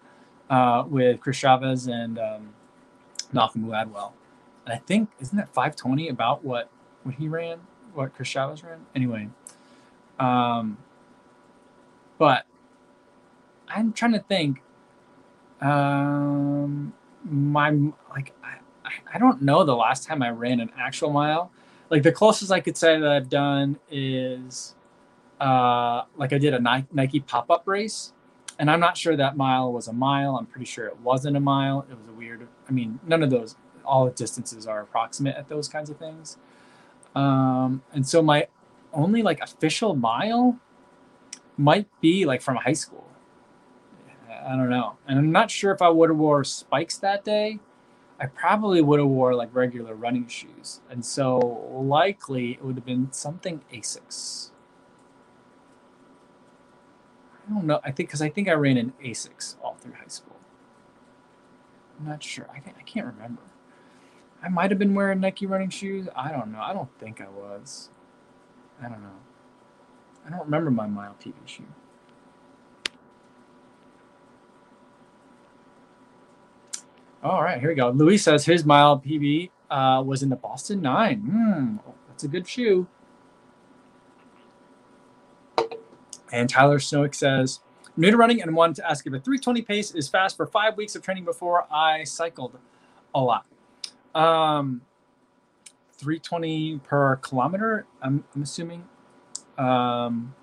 [0.51, 2.51] uh, with Chris Chavez and um,
[3.33, 4.13] Malcolm Gladwell
[4.69, 6.69] and I think isn't that 520 about what
[7.03, 7.61] what he ran,
[7.95, 8.85] what Chris Chavez ran?
[8.95, 9.31] Anyway,
[10.19, 10.77] um,
[12.19, 12.45] but
[13.67, 14.63] I'm trying to think.
[15.61, 16.93] Um,
[17.25, 17.71] my
[18.11, 18.59] like I,
[19.13, 21.51] I don't know the last time I ran an actual mile.
[21.89, 24.75] Like the closest I could say that I've done is
[25.41, 26.61] uh, like I did a
[26.93, 28.13] Nike pop up race,
[28.59, 30.37] and I'm not sure that mile was a mile.
[30.37, 31.87] I'm pretty sure it wasn't a mile.
[31.91, 32.47] It was a weird.
[32.69, 33.57] I mean, none of those
[33.89, 36.37] all the distances are approximate at those kinds of things.
[37.15, 38.47] Um, and so my
[38.93, 40.59] only like official mile
[41.57, 43.07] might be like from high school.
[44.31, 44.97] I don't know.
[45.07, 47.59] And I'm not sure if I would have wore spikes that day.
[48.21, 50.81] I probably would have wore like regular running shoes.
[50.91, 51.39] And so
[51.73, 54.51] likely it would have been something Asics.
[57.47, 57.81] I don't know.
[57.85, 60.37] I think because I think I ran in Asics all through high school.
[61.99, 62.47] I'm not sure.
[62.53, 63.43] I, I can't remember.
[64.43, 66.09] I might have been wearing Nike running shoes.
[66.15, 66.61] I don't know.
[66.61, 67.91] I don't think I was.
[68.81, 69.19] I don't know.
[70.27, 71.65] I don't remember my mile PB shoe.
[77.23, 77.91] All right, here we go.
[77.91, 81.21] Luis says his mile PB uh, was in the Boston Nine.
[81.21, 81.77] Hmm,
[82.09, 82.87] that's a good shoe.
[86.31, 87.61] And Tyler Snowick says,
[87.97, 90.77] new to running and wanted to ask if a 320 pace is fast for five
[90.77, 92.57] weeks of training before I cycled
[93.15, 93.47] a lot.
[94.15, 94.83] Um,
[95.99, 98.85] 320 per kilometer, I'm, I'm assuming.
[99.57, 100.35] Um,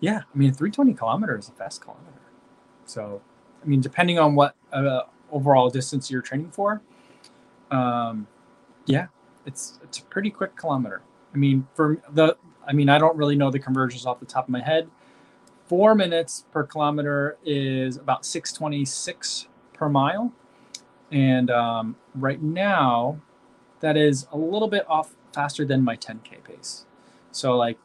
[0.00, 2.06] yeah, I mean, 320 kilometers is a fast kilometer.
[2.86, 3.22] So,
[3.62, 6.82] I mean, depending on what uh, overall distance you're training for,
[7.70, 8.26] um,
[8.86, 9.06] yeah,
[9.46, 11.02] it's it's a pretty quick kilometer.
[11.32, 14.44] I mean, for the, I mean, I don't really know the conversions off the top
[14.44, 14.88] of my head.
[15.66, 20.32] Four minutes per kilometer is about 626 per mile.
[21.12, 23.20] And um, right now,
[23.80, 26.84] that is a little bit off faster than my 10K pace.
[27.32, 27.78] So, like,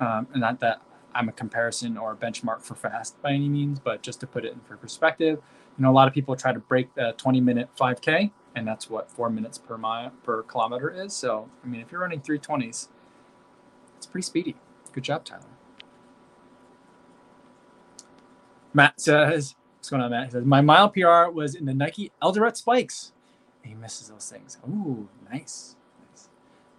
[0.00, 0.80] um, not that
[1.14, 4.44] I'm a comparison or a benchmark for fast by any means, but just to put
[4.44, 5.40] it in for perspective,
[5.78, 8.90] you know, a lot of people try to break the 20 minute 5K, and that's
[8.90, 11.14] what four minutes per mile per kilometer is.
[11.14, 12.88] So, I mean, if you're running 320s,
[13.96, 14.56] it's pretty speedy.
[14.92, 15.42] Good job, Tyler.
[18.74, 19.54] Matt says,
[19.88, 20.26] What's going on, Matt?
[20.26, 23.12] He says, My mile PR was in the Nike Eldoret spikes.
[23.64, 24.58] he misses those things.
[24.68, 25.76] Ooh, nice.
[26.10, 26.28] nice.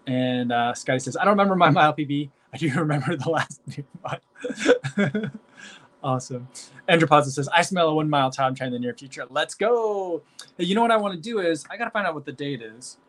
[0.05, 2.29] And uh, Scotty says, I don't remember my mile PB.
[2.53, 3.61] I do remember the last
[4.03, 5.31] mile.
[6.03, 6.49] awesome.
[6.87, 9.25] Andrew Pazza says, I smell a one mile time train in the near future.
[9.27, 10.21] Let's go.
[10.55, 12.25] Hey, you know what I want to do is I got to find out what
[12.25, 12.99] the date is.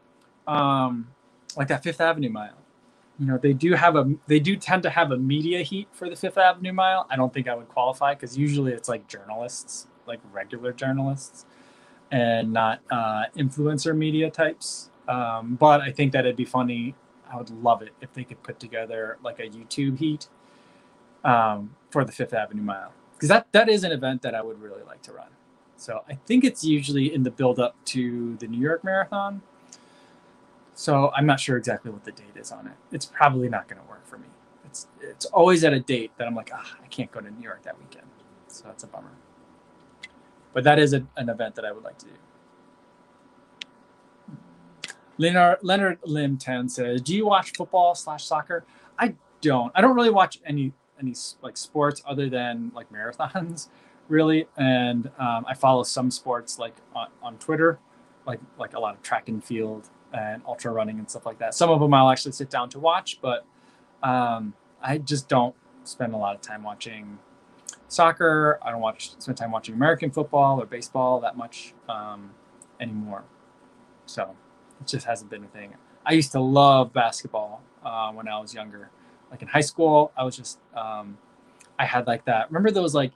[0.47, 1.09] Um,
[1.59, 2.57] like that Fifth Avenue mile
[3.19, 6.09] you know they do have a they do tend to have a media heat for
[6.09, 7.07] the Fifth Avenue mile.
[7.11, 11.47] I don't think I would qualify because usually it's like journalists like regular journalists
[12.11, 14.91] and not uh, influencer media types.
[15.09, 16.95] Um, but I think that it'd be funny.
[17.31, 20.29] I would love it if they could put together like a YouTube heat
[21.25, 24.61] um, for the Fifth Avenue Mile because that that is an event that I would
[24.63, 25.29] really like to run.
[25.77, 29.43] So I think it's usually in the build up to the New York Marathon.
[30.75, 32.73] So I'm not sure exactly what the date is on it.
[32.91, 34.29] It's probably not going to work for me.
[34.65, 37.43] It's it's always at a date that I'm like, ah, I can't go to New
[37.43, 38.07] York that weekend.
[38.49, 39.13] So that's a bummer.
[40.53, 42.13] But that is a, an event that I would like to do.
[45.19, 48.65] Leonard, Leonard Lim 10 says, "Do you watch football slash soccer?"
[48.99, 49.71] I don't.
[49.75, 53.69] I don't really watch any any like sports other than like marathons,
[54.09, 54.47] really.
[54.57, 57.79] And um, I follow some sports like on, on Twitter,
[58.27, 61.55] like like a lot of track and field and ultra running and stuff like that.
[61.55, 63.45] Some of them I'll actually sit down to watch, but
[64.03, 67.19] um, I just don't spend a lot of time watching
[67.91, 68.59] soccer.
[68.63, 72.31] I don't watch spend time watching American football or baseball that much um,
[72.81, 73.25] anymore.
[74.07, 74.35] So
[74.81, 75.75] it just hasn't been a thing.
[76.05, 78.91] I used to love basketball uh, when I was younger.
[79.31, 81.19] Like in high school, I was just um,
[81.79, 82.51] I had like that.
[82.51, 83.13] Remember those like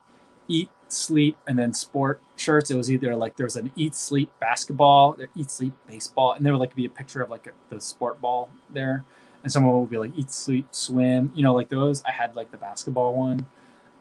[0.48, 2.70] eat, sleep, and then sport shirts?
[2.70, 6.52] It was either like there was an eat, sleep basketball, eat, sleep baseball, and there
[6.52, 9.04] would like be a picture of like a, the sport ball there,
[9.42, 11.32] and someone would be like eat, sleep, swim.
[11.34, 12.02] You know, like those.
[12.04, 13.46] I had like the basketball one.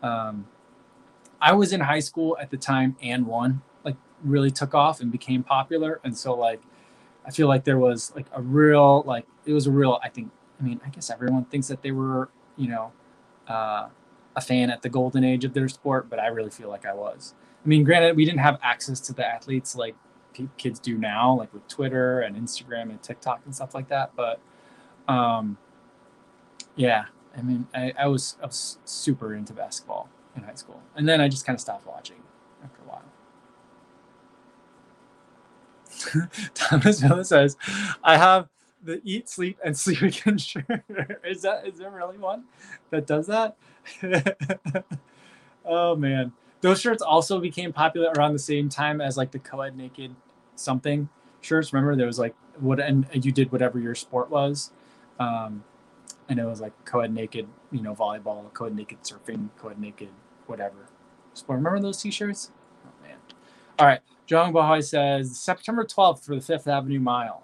[0.04, 0.46] Um,
[1.44, 5.12] I was in high school at the time, and one like really took off and
[5.12, 6.62] became popular, and so like
[7.26, 10.32] I feel like there was like a real like it was a real I think
[10.60, 12.94] I mean I guess everyone thinks that they were you know
[13.50, 13.90] uh,
[14.38, 16.94] a fan at the golden age of their sport, but I really feel like I
[16.94, 17.34] was.
[17.66, 19.96] I mean, granted, we didn't have access to the athletes like
[20.58, 24.14] kids do now, like with Twitter and Instagram and TikTok and stuff like that.
[24.16, 24.40] But
[25.10, 25.58] um,
[26.78, 27.06] yeah,
[27.38, 31.22] I mean, I, I was I was super into basketball in high school, and then
[31.22, 32.18] I just kind of stopped watching.
[32.64, 33.04] After a while.
[36.54, 37.58] Thomas Miller says,
[38.04, 38.48] I have
[38.84, 40.66] the eat, sleep, and sleep again shirt.
[41.24, 42.44] is that is there really one
[42.90, 43.56] that does that?
[45.66, 46.34] oh man.
[46.62, 50.16] Those shirts also became popular around the same time as like the co-ed naked
[50.56, 51.10] something
[51.42, 51.74] shirts.
[51.74, 54.72] Remember there was like what and you did whatever your sport was.
[55.20, 55.64] Um,
[56.30, 60.10] and it was like co-ed naked, you know, volleyball, co-ed naked surfing, co-ed naked,
[60.48, 60.88] whatever.
[61.48, 62.52] Remember those t-shirts?
[62.86, 63.18] Oh man.
[63.80, 64.02] All right.
[64.26, 67.44] John Baha'i says September 12th for the Fifth Avenue Mile.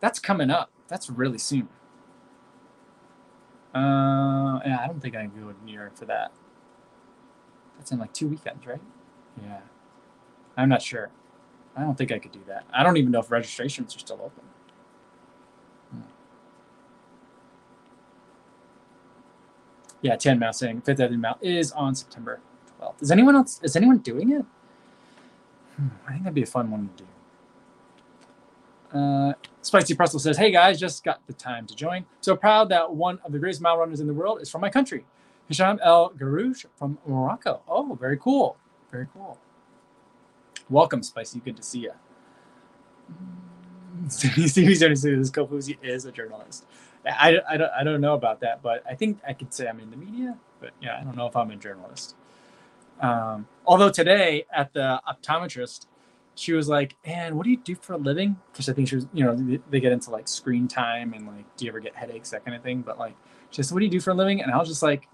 [0.00, 0.70] That's coming up.
[0.88, 1.68] That's really soon.
[3.74, 6.32] Uh, yeah, I don't think I can go to New York for that.
[7.76, 8.80] That's in like two weekends, right?
[9.42, 9.60] Yeah.
[10.56, 11.10] I'm not sure.
[11.76, 12.64] I don't think I could do that.
[12.72, 14.44] I don't even know if registrations are still open.
[20.02, 22.40] Yeah, Mao saying Fifth Avenue Mile is on September
[22.80, 23.02] 12th.
[23.02, 23.60] Is anyone else?
[23.62, 24.44] Is anyone doing it?
[25.76, 27.04] Hmm, I think that'd be a fun one to
[28.92, 28.98] do.
[28.98, 32.04] Uh, Spicy Pretzel says, Hey guys, just got the time to join.
[32.20, 34.70] So proud that one of the greatest mile runners in the world is from my
[34.70, 35.04] country.
[35.50, 37.60] Hicham El Guerrouj from Morocco.
[37.68, 38.56] Oh, very cool.
[38.90, 39.38] Very cool.
[40.68, 41.40] Welcome, Spicy.
[41.40, 41.92] Good to see you.
[44.08, 46.64] Stevie this Kofuzi is a journalist.
[47.06, 49.80] I, I, don't, I don't know about that, but I think I could say I'm
[49.80, 52.14] in the media, but yeah, I don't know if I'm a journalist.
[53.00, 55.86] Um, although today at the optometrist,
[56.34, 58.96] she was like, "And what do you do for a living?" Because I think she
[58.96, 61.94] was, you know, they get into like screen time and like, do you ever get
[61.96, 62.82] headaches, that kind of thing.
[62.82, 63.16] But like,
[63.50, 65.08] she said, "What do you do for a living?" And I was just like,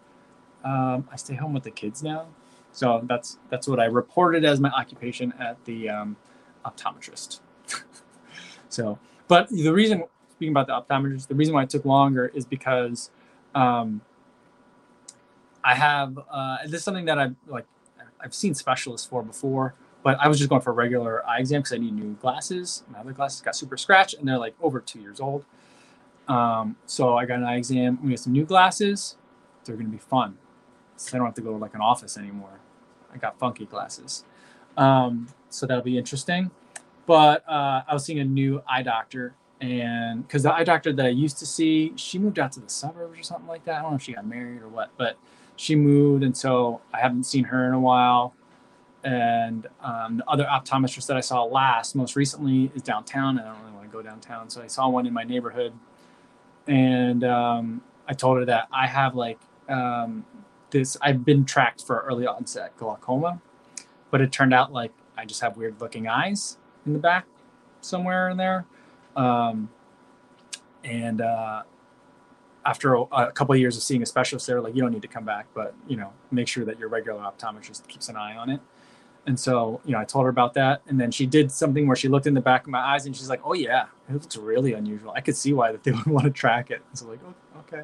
[0.64, 2.26] um, "I stay home with the kids now."
[2.72, 6.16] So that's that's what I reported as my occupation at the um,
[6.64, 7.40] optometrist.
[8.68, 10.04] so, but the reason,
[10.36, 13.10] speaking about the optometrist, the reason why it took longer is because
[13.54, 14.02] um,
[15.64, 17.66] I have uh, this is something that I've like
[18.20, 21.60] I've seen specialists for before, but I was just going for a regular eye exam
[21.60, 22.84] because I need new glasses.
[22.90, 25.44] My other glasses got super scratched and they're like over two years old.
[26.28, 27.98] Um, so I got an eye exam.
[28.02, 29.16] We have some new glasses.
[29.64, 30.38] They're going to be fun.
[30.96, 32.60] So I don't have to go to like an office anymore.
[33.12, 34.24] I got funky glasses.
[34.76, 36.50] Um, so that'll be interesting.
[37.06, 41.06] But uh, I was seeing a new eye doctor and because the eye doctor that
[41.06, 43.78] I used to see, she moved out to the suburbs or something like that.
[43.78, 45.16] I don't know if she got married or what, but
[45.56, 48.34] she moved, and so I haven't seen her in a while.
[49.02, 53.52] And um, the other optometrist that I saw last, most recently, is downtown, and I
[53.52, 55.72] don't really want to go downtown, so I saw one in my neighborhood,
[56.66, 59.38] and um, I told her that I have like
[59.68, 60.24] um,
[60.70, 60.96] this.
[61.00, 63.40] I've been tracked for early onset glaucoma,
[64.10, 67.26] but it turned out like I just have weird looking eyes in the back
[67.80, 68.66] somewhere in there.
[69.16, 69.70] Um,
[70.84, 71.62] and uh,
[72.64, 75.02] after a, a couple of years of seeing a specialist, they're like, you don't need
[75.02, 78.36] to come back, but you know, make sure that your regular optometrist keeps an eye
[78.36, 78.60] on it.
[79.26, 80.82] And so, you know, I told her about that.
[80.86, 83.16] And then she did something where she looked in the back of my eyes and
[83.16, 85.12] she's like, oh, yeah, it looks really unusual.
[85.16, 86.82] I could see why that they would want to track it.
[86.92, 87.82] So, like, oh, okay.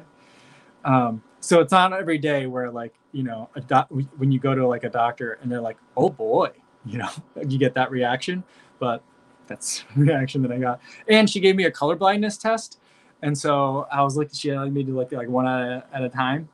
[0.85, 4.55] Um, so it's not every day where, like, you know, a doc- when you go
[4.55, 6.51] to like a doctor and they're like, oh boy,
[6.85, 7.09] you know,
[7.47, 8.43] you get that reaction.
[8.79, 9.03] But
[9.47, 10.81] that's the reaction that I got.
[11.07, 12.79] And she gave me a color blindness test.
[13.21, 16.03] And so I was looking, she had me to look like one at a, at
[16.03, 16.49] a time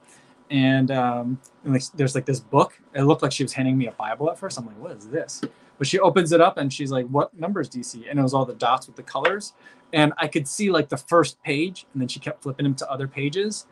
[0.52, 2.80] and, um, and like there's like this book.
[2.94, 4.58] It looked like she was handing me a Bible at first.
[4.58, 5.42] I'm like, what is this?
[5.78, 8.08] But she opens it up and she's like, what numbers do you see?
[8.08, 9.54] And it was all the dots with the colors.
[9.94, 12.92] And I could see like the first page, and then she kept flipping them to
[12.92, 13.66] other pages.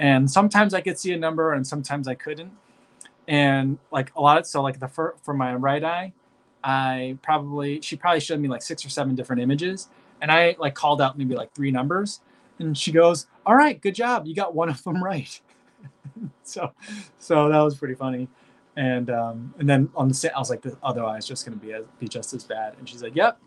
[0.00, 2.50] And sometimes I could see a number, and sometimes I couldn't.
[3.28, 6.12] And like a lot of so like the for my right eye,
[6.62, 9.88] I probably she probably showed me like six or seven different images,
[10.20, 12.20] and I like called out maybe like three numbers,
[12.58, 15.40] and she goes, "All right, good job, you got one of them right."
[16.42, 16.72] so,
[17.18, 18.28] so that was pretty funny.
[18.76, 21.74] And um, and then on the set, I was like, the other just to be
[21.98, 22.74] be just as bad.
[22.78, 23.38] And she's like, "Yep,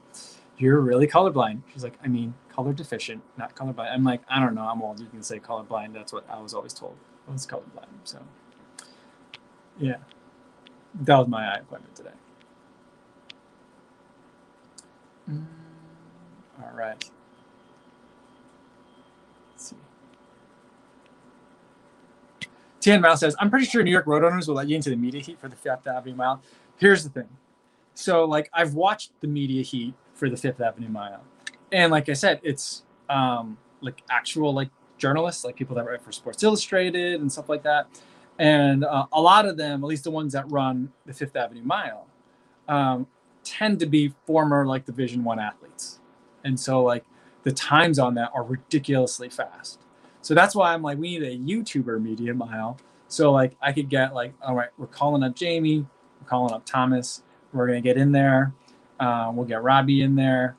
[0.58, 4.54] you're really colorblind." She's like, "I mean, color deficient, not colorblind." I'm like, "I don't
[4.54, 4.64] know.
[4.64, 5.00] I'm old.
[5.00, 5.94] You can say colorblind.
[5.94, 6.98] That's what I was always told.
[7.28, 8.20] I was colorblind." So,
[9.80, 9.98] yeah,
[11.02, 12.12] that was my eye appointment today.
[15.30, 15.46] Mm,
[16.62, 17.10] all right.
[22.84, 24.98] Tian Mao says, I'm pretty sure New York Road Runners will let you into the
[24.98, 26.42] media heat for the Fifth Avenue Mile.
[26.76, 27.30] Here's the thing.
[27.94, 31.24] So, like, I've watched the media heat for the Fifth Avenue Mile.
[31.72, 36.12] And like I said, it's um, like actual like journalists, like people that write for
[36.12, 37.88] Sports Illustrated and stuff like that.
[38.38, 41.64] And uh, a lot of them, at least the ones that run the Fifth Avenue
[41.64, 42.06] Mile,
[42.68, 43.08] um,
[43.44, 46.00] tend to be former like Division One athletes.
[46.44, 47.06] And so like
[47.44, 49.80] the times on that are ridiculously fast.
[50.22, 52.78] So that's why I'm like, we need a YouTuber media mile.
[53.08, 55.86] So like I could get like, all right, we're calling up Jamie,
[56.22, 57.22] we're calling up Thomas,
[57.52, 58.54] we're gonna get in there.
[59.00, 60.56] Uh, we'll get Robbie in there.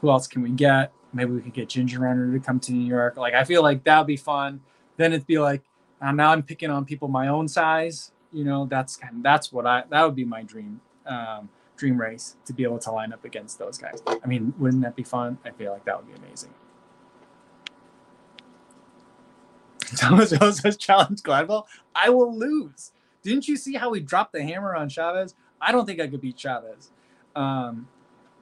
[0.00, 0.92] Who else can we get?
[1.12, 3.16] Maybe we could get Ginger Runner to come to New York.
[3.16, 4.60] Like I feel like that would be fun.
[4.96, 5.62] Then it'd be like,
[6.00, 8.12] uh, now I'm picking on people my own size.
[8.32, 11.48] You know, that's kind of, that's what I that would be my dream um,
[11.78, 14.02] dream race to be able to line up against those guys.
[14.06, 15.38] I mean, wouldn't that be fun?
[15.44, 16.50] I feel like that would be amazing.
[19.96, 21.64] Thomas Rose has challenged Gladwell.
[21.94, 22.92] I will lose.
[23.22, 25.34] Didn't you see how he dropped the hammer on Chavez?
[25.60, 26.90] I don't think I could beat Chavez.
[27.34, 27.88] Um,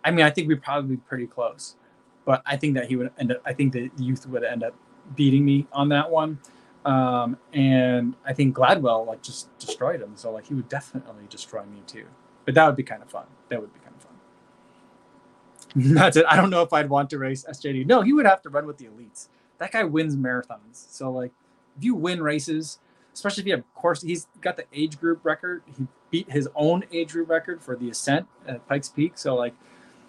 [0.04, 1.76] I mean, I think we'd probably be pretty close,
[2.24, 3.42] but I think that he would end up.
[3.44, 4.74] I think the youth would end up
[5.14, 6.38] beating me on that one.
[6.84, 10.12] Um, and I think Gladwell like just destroyed him.
[10.14, 12.06] So like he would definitely destroy me too.
[12.46, 13.26] But that would be kind of fun.
[13.50, 15.94] That would be kind of fun.
[15.94, 16.24] That's it.
[16.26, 17.86] I don't know if I'd want to race SJD.
[17.86, 19.28] No, he would have to run with the elites
[19.58, 20.86] that guy wins marathons.
[20.90, 21.32] So like
[21.76, 22.78] if you win races,
[23.14, 25.62] especially if you have course, he's got the age group record.
[25.76, 29.18] He beat his own age group record for the ascent at Pikes Peak.
[29.18, 29.54] So like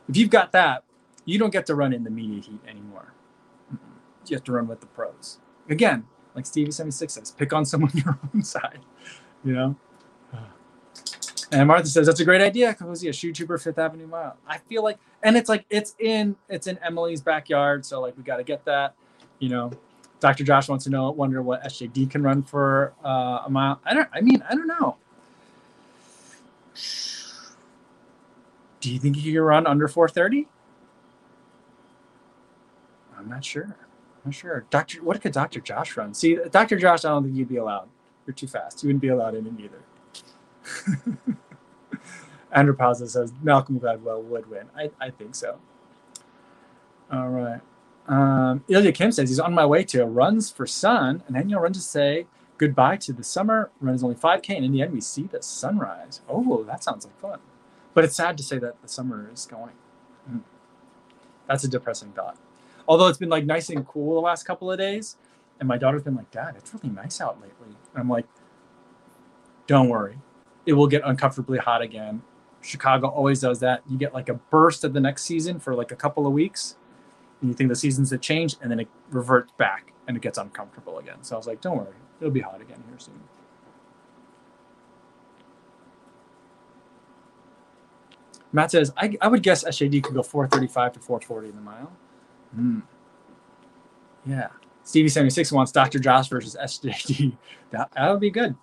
[0.07, 0.83] if you've got that,
[1.25, 3.13] you don't get to run in the media heat anymore.
[4.27, 5.39] You have to run with the pros.
[5.69, 8.79] Again, like Stevie 76 says, pick on someone your own side,
[9.43, 9.75] you know?
[11.51, 12.73] And Martha says that's a great idea.
[12.73, 14.35] Cozy, a shoe tuber Fifth Avenue mile.
[14.47, 18.23] I feel like, and it's like it's in it's in Emily's backyard, so like we
[18.23, 18.95] got to get that
[19.39, 19.71] you know,
[20.19, 20.43] Dr.
[20.43, 23.79] Josh wants to know, wonder what SJD can run for uh, a mile.
[23.85, 24.09] I don't.
[24.13, 24.97] I mean, I don't know.
[28.79, 30.47] Do you think he can run under 430?
[33.17, 33.63] I'm not sure.
[33.63, 33.75] I'm
[34.25, 34.65] not sure.
[34.69, 35.59] Doctor, what could Dr.
[35.59, 36.13] Josh run?
[36.13, 36.77] See, Dr.
[36.77, 37.89] Josh, I don't think you'd be allowed.
[38.25, 38.83] You're too fast.
[38.83, 39.81] You wouldn't be allowed in it either.
[42.51, 44.67] Andrew Pausa says Malcolm Gladwell would win.
[44.75, 45.59] I, I think so.
[47.11, 47.61] All right.
[48.07, 51.49] Um, Ilya Kim says he's on my way to a runs for sun, and then
[51.49, 52.25] you'll run to say
[52.57, 53.69] goodbye to the summer.
[53.81, 56.21] Run is only 5K, and in the end, we see the sunrise.
[56.29, 57.39] Oh, that sounds like fun.
[57.93, 59.73] But it's sad to say that the summer is going.
[60.29, 60.41] Mm.
[61.47, 62.37] That's a depressing thought.
[62.87, 65.17] Although it's been like nice and cool the last couple of days,
[65.59, 68.25] and my daughter's been like, "Dad, it's really nice out lately." And I'm like,
[69.65, 70.19] "Don't worry,
[70.67, 72.21] it will get uncomfortably hot again."
[72.61, 73.81] Chicago always does that.
[73.89, 76.75] You get like a burst of the next season for like a couple of weeks,
[77.41, 80.37] and you think the seasons have changed, and then it reverts back and it gets
[80.37, 81.21] uncomfortable again.
[81.21, 83.21] So I was like, don't worry, it'll be hot again here soon.
[88.53, 91.91] Matt says, I, I would guess SJD could go 435 to 440 in the mile.
[92.55, 92.79] Hmm.
[94.25, 94.47] Yeah.
[94.85, 95.99] Stevie76 wants Dr.
[95.99, 97.37] Josh versus SJD.
[97.71, 98.55] That, that would be good.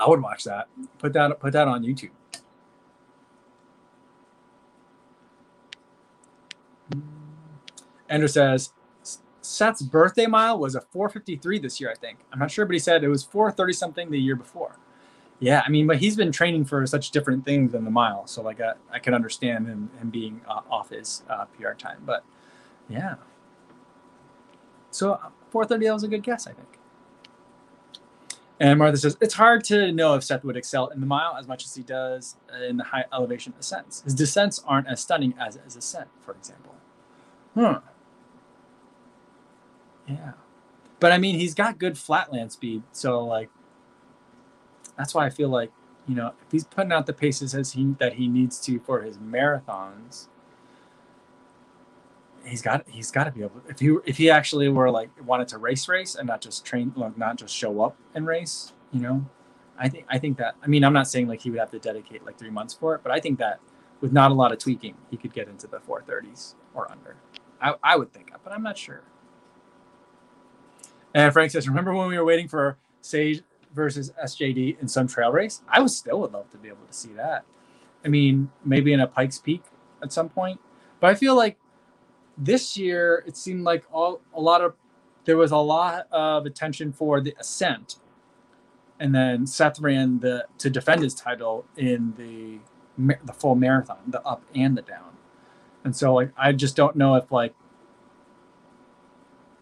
[0.00, 0.68] I would watch that.
[0.98, 2.10] Put that put that on YouTube.
[8.08, 8.72] Andrew says
[9.40, 12.18] Seth's birthday mile was a 453 this year, I think.
[12.32, 14.76] I'm not sure, but he said it was 430 something the year before.
[15.38, 18.42] Yeah, I mean, but he's been training for such different things than the mile, so
[18.42, 22.02] like I, I can understand him, him being uh, off his uh, PR time.
[22.04, 22.24] But
[22.88, 23.14] yeah,
[24.90, 25.18] so
[25.52, 26.79] 4:30 was a good guess, I think.
[28.60, 31.48] And Martha says it's hard to know if Seth would excel in the mile as
[31.48, 32.36] much as he does
[32.68, 34.02] in the high elevation ascents.
[34.02, 36.74] His descents aren't as stunning as his ascent, for example.
[37.54, 37.80] Huh.
[40.06, 40.32] Yeah.
[41.00, 43.48] But I mean, he's got good flatland speed, so like
[44.98, 45.72] that's why I feel like
[46.06, 49.00] you know if he's putting out the paces as he that he needs to for
[49.00, 50.28] his marathons,
[52.44, 53.62] he's got he's got to be able.
[53.68, 56.92] If he if he actually were like wanted to race race and not just train,
[56.96, 59.26] like not just show up and race, you know,
[59.78, 61.78] I think I think that I mean I'm not saying like he would have to
[61.78, 63.60] dedicate like three months for it, but I think that
[64.00, 67.16] with not a lot of tweaking, he could get into the 430s or under.
[67.60, 69.02] I, I would think, but I'm not sure.
[71.14, 73.42] And Frank says, remember when we were waiting for Sage
[73.74, 75.60] versus SJD in some trail race?
[75.68, 77.44] I would still would love to be able to see that.
[78.04, 79.62] I mean, maybe in a Pikes Peak
[80.02, 80.60] at some point.
[81.00, 81.58] But I feel like
[82.40, 84.74] this year it seemed like all a lot of
[85.26, 87.96] there was a lot of attention for the ascent.
[88.98, 92.58] And then Seth ran the to defend his title in the
[93.24, 95.16] the full marathon, the up and the down.
[95.84, 97.54] And so like I just don't know if like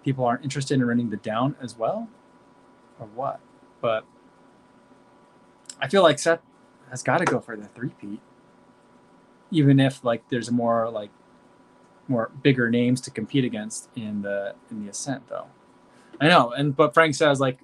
[0.05, 2.09] people aren't interested in running the down as well
[2.99, 3.41] or what.
[3.81, 4.05] But
[5.81, 6.41] I feel like Seth
[6.91, 8.21] has got to go for the three peat,
[9.51, 11.11] even if like there's more like
[12.09, 15.47] more bigger names to compete against in the in the ascent though.
[16.21, 17.59] I know, and but Frank says like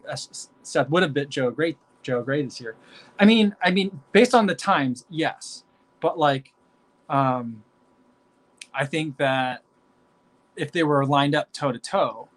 [0.62, 2.76] Seth would have bit Joe Gray Joe Gray this year.
[3.18, 5.64] I mean, I mean, based on the times, yes,
[6.00, 6.52] but like,
[7.08, 7.64] um,
[8.72, 9.62] I think that
[10.56, 12.28] if they were lined up toe to toe,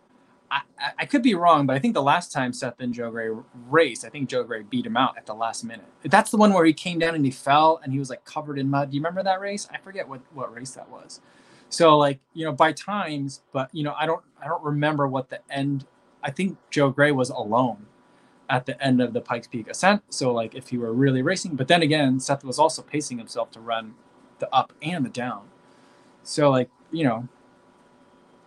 [0.50, 0.62] I,
[1.00, 3.30] I could be wrong, but I think the last time Seth and Joe Gray
[3.70, 5.86] raced, I think Joe Gray beat him out at the last minute.
[6.04, 8.58] That's the one where he came down and he fell and he was like covered
[8.58, 8.92] in mud.
[8.92, 9.68] Do you remember that race?
[9.72, 11.20] I forget what what race that was.
[11.70, 15.30] So like you know by times, but you know I don't I don't remember what
[15.30, 15.86] the end.
[16.24, 17.86] I think Joe Gray was alone
[18.50, 20.02] at the end of the Pikes Peak ascent.
[20.10, 23.52] So like if he were really racing, but then again Seth was also pacing himself
[23.52, 23.96] to run
[24.40, 25.48] the up and the down.
[26.24, 27.28] So like you know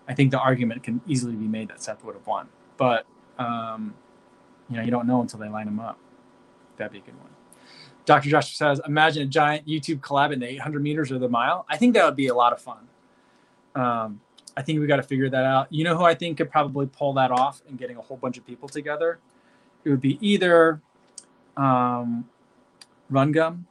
[0.08, 2.48] I think the argument can easily be made that Seth would have won.
[2.76, 3.06] But
[3.38, 3.94] um,
[4.68, 5.98] you know, you don't know until they line him up.
[6.76, 7.30] That'd be a good one.
[8.06, 8.28] Dr.
[8.28, 11.66] Josh says, imagine a giant YouTube collab in the 800 meters or the mile.
[11.68, 12.88] I think that would be a lot of fun.
[13.74, 14.20] Um,
[14.56, 15.72] I think we got to figure that out.
[15.72, 18.36] You know who I think could probably pull that off and getting a whole bunch
[18.36, 19.18] of people together?
[19.84, 20.80] It would be either
[21.56, 22.28] um,
[23.08, 23.66] Run Gum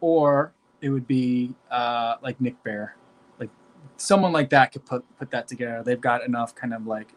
[0.00, 2.96] or it would be uh, like Nick Bare
[3.96, 5.82] someone like that could put put that together.
[5.84, 7.08] They've got enough kind of like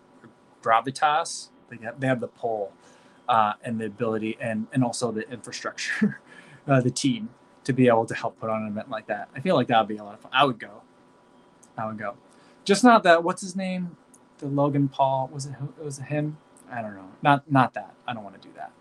[0.61, 1.49] gravitas.
[1.69, 2.73] They have they have the pull
[3.27, 6.19] uh, and the ability and and also the infrastructure,
[6.67, 7.29] uh, the team
[7.63, 9.29] to be able to help put on an event like that.
[9.35, 10.31] I feel like that would be a lot of fun.
[10.33, 10.81] I would go.
[11.77, 12.15] I would go.
[12.65, 13.23] Just not that.
[13.23, 13.95] What's his name?
[14.39, 15.53] The Logan Paul was it?
[15.81, 16.37] Was it him?
[16.71, 17.09] I don't know.
[17.21, 17.93] Not not that.
[18.07, 18.71] I don't want to do that.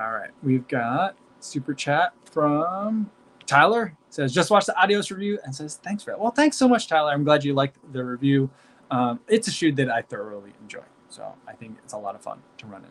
[0.00, 3.10] All right, we've got super chat from
[3.46, 6.18] Tyler says just watch the Adios review and says thanks for it.
[6.18, 7.12] Well, thanks so much, Tyler.
[7.12, 8.50] I'm glad you liked the review.
[8.90, 12.20] Um, it's a shoe that I thoroughly enjoy, so I think it's a lot of
[12.20, 12.90] fun to run in.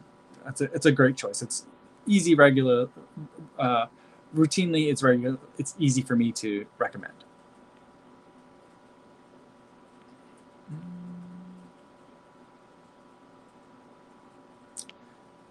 [0.49, 1.41] It's a it's a great choice.
[1.41, 1.65] It's
[2.07, 2.87] easy, regular,
[3.57, 3.87] uh,
[4.35, 4.89] routinely.
[4.89, 7.13] It's very It's easy for me to recommend.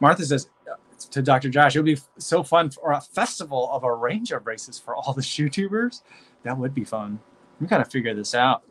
[0.01, 0.77] Martha says, uh,
[1.11, 1.49] to Dr.
[1.49, 4.95] Josh, it would be so fun for a festival of a range of races for
[4.95, 6.03] all the shoe tubers.
[6.45, 7.19] That would be fun.
[7.61, 8.63] We got to figure this out.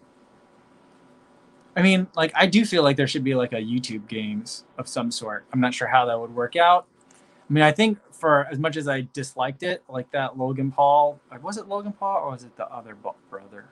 [1.75, 4.87] I mean, like, I do feel like there should be like a YouTube games of
[4.87, 5.45] some sort.
[5.53, 6.87] I'm not sure how that would work out.
[7.49, 11.19] I mean, I think for as much as I disliked it, like that Logan Paul,
[11.41, 12.95] was it Logan Paul or was it the other
[13.29, 13.65] brother?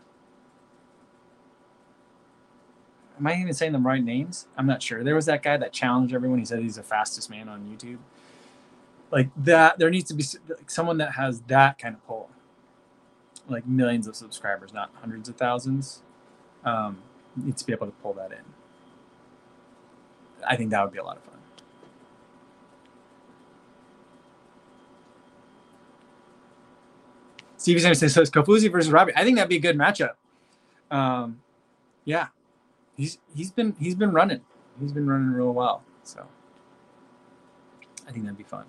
[3.17, 4.47] Am I even saying the right names?
[4.57, 5.03] I'm not sure.
[5.03, 6.39] There was that guy that challenged everyone.
[6.39, 7.99] He said he's the fastest man on YouTube
[9.11, 10.23] like that there needs to be
[10.67, 12.29] someone that has that kind of pull
[13.47, 16.01] like millions of subscribers not hundreds of thousands
[16.63, 16.97] um,
[17.35, 18.43] needs to be able to pull that in
[20.47, 21.34] i think that would be a lot of fun
[27.65, 29.11] Stevie Anderson says Kofuzi versus Robbie.
[29.15, 30.11] I think that'd be a good matchup.
[30.91, 31.41] Um,
[32.03, 32.27] yeah,
[32.95, 34.41] he's he's been he's been running.
[34.79, 35.83] He's been running real well.
[36.03, 36.27] So
[38.07, 38.65] I think that'd be fun.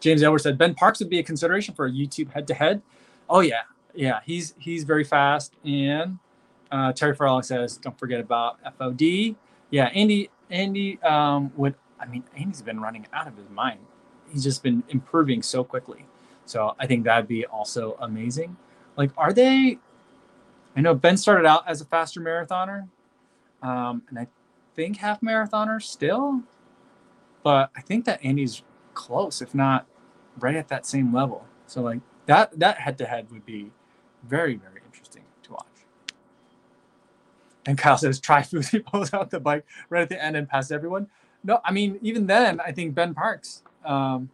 [0.00, 2.82] James Edwards said Ben Parks would be a consideration for a YouTube head to head.
[3.28, 3.62] Oh yeah,
[3.94, 6.18] yeah, he's he's very fast and
[6.72, 9.36] Uh, Terry Farrell says, "Don't forget about FOD."
[9.70, 10.28] Yeah, Andy.
[10.50, 11.76] Andy um, would.
[12.00, 13.78] I mean, Andy's been running out of his mind.
[14.30, 16.06] He's just been improving so quickly.
[16.44, 18.56] So I think that'd be also amazing.
[18.96, 19.78] Like, are they?
[20.76, 22.88] I know Ben started out as a faster marathoner,
[23.62, 24.26] um, and I
[24.74, 26.42] think half marathoner still,
[27.42, 28.62] but I think that Andy's
[28.94, 29.86] close, if not
[30.38, 31.46] right at that same level.
[31.66, 33.70] So like that that head to head would be
[34.24, 35.66] very very interesting to watch.
[37.66, 40.72] And Kyle says, "Try He pulls out the bike right at the end and past
[40.72, 41.08] everyone."
[41.44, 44.30] No, I mean even then, I think Ben Parks um,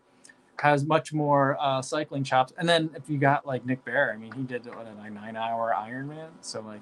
[0.60, 2.52] has much more uh, cycling chops.
[2.58, 5.36] And then if you got like Nick Bare, I mean he did what a nine
[5.36, 6.80] hour Ironman, so like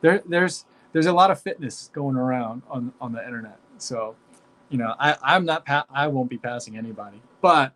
[0.00, 3.58] there there's there's a lot of fitness going around on on the internet.
[3.78, 4.16] So
[4.68, 7.72] you know I I'm not pa- I won't be passing anybody, but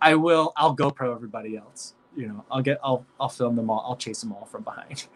[0.00, 0.52] I will.
[0.56, 1.94] I'll GoPro everybody else.
[2.16, 2.78] You know, I'll get.
[2.84, 3.06] I'll.
[3.18, 3.84] I'll film them all.
[3.88, 5.06] I'll chase them all from behind.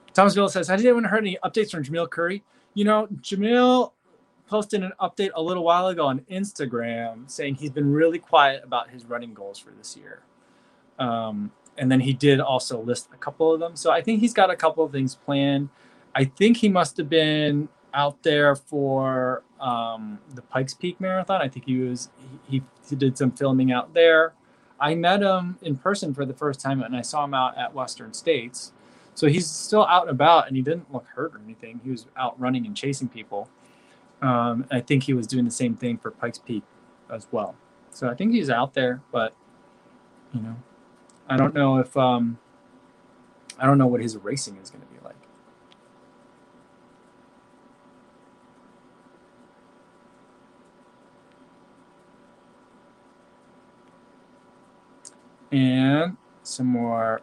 [0.14, 2.42] Thomas Bill says, "Has anyone heard any updates from Jamil Coury?"
[2.72, 3.92] You know, Jamil
[4.48, 8.90] posted an update a little while ago on Instagram saying he's been really quiet about
[8.90, 10.22] his running goals for this year.
[10.98, 13.76] Um, and then he did also list a couple of them.
[13.76, 15.70] So I think he's got a couple of things planned.
[16.14, 21.40] I think he must have been out there for um, the Pikes Peak Marathon.
[21.40, 22.10] I think he was
[22.48, 24.34] he, he did some filming out there.
[24.78, 27.74] I met him in person for the first time, and I saw him out at
[27.74, 28.72] Western States.
[29.14, 31.80] So he's still out and about, and he didn't look hurt or anything.
[31.84, 33.48] He was out running and chasing people.
[34.24, 36.62] Um, I think he was doing the same thing for Pikes Peak
[37.10, 37.56] as well.
[37.90, 39.34] So I think he's out there, but
[40.32, 40.56] you know,
[41.28, 42.38] I don't know if um,
[43.58, 45.14] I don't know what his racing is going to be like.
[55.54, 57.22] and some more.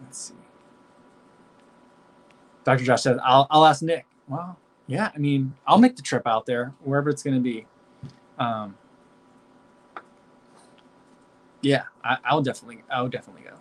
[0.00, 0.34] Let's see.
[2.64, 2.84] Dr.
[2.84, 4.06] Josh says, I'll, I'll ask Nick.
[4.28, 7.66] Well, yeah, I mean, I'll make the trip out there, wherever it's going to be.
[8.38, 8.76] Um,
[11.62, 13.56] yeah, I, I'll definitely, I'll definitely go.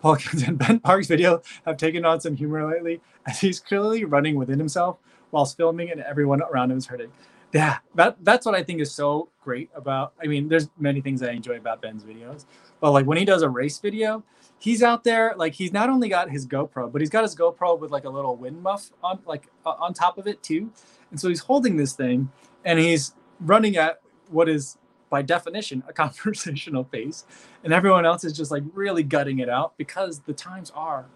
[0.00, 4.36] Paul and Ben Parks' video have taken on some humor lately, as he's clearly running
[4.36, 4.98] within himself
[5.32, 7.12] whilst filming and everyone around him is hurting.
[7.52, 10.12] Yeah, that that's what I think is so great about.
[10.22, 12.44] I mean, there's many things I enjoy about Ben's videos,
[12.80, 14.22] but like when he does a race video,
[14.58, 17.78] he's out there like he's not only got his GoPro, but he's got his GoPro
[17.78, 20.70] with like a little wind muff on like uh, on top of it too,
[21.10, 22.30] and so he's holding this thing
[22.64, 24.00] and he's running at
[24.30, 24.78] what is
[25.08, 27.24] by definition a conversational pace,
[27.64, 31.06] and everyone else is just like really gutting it out because the times are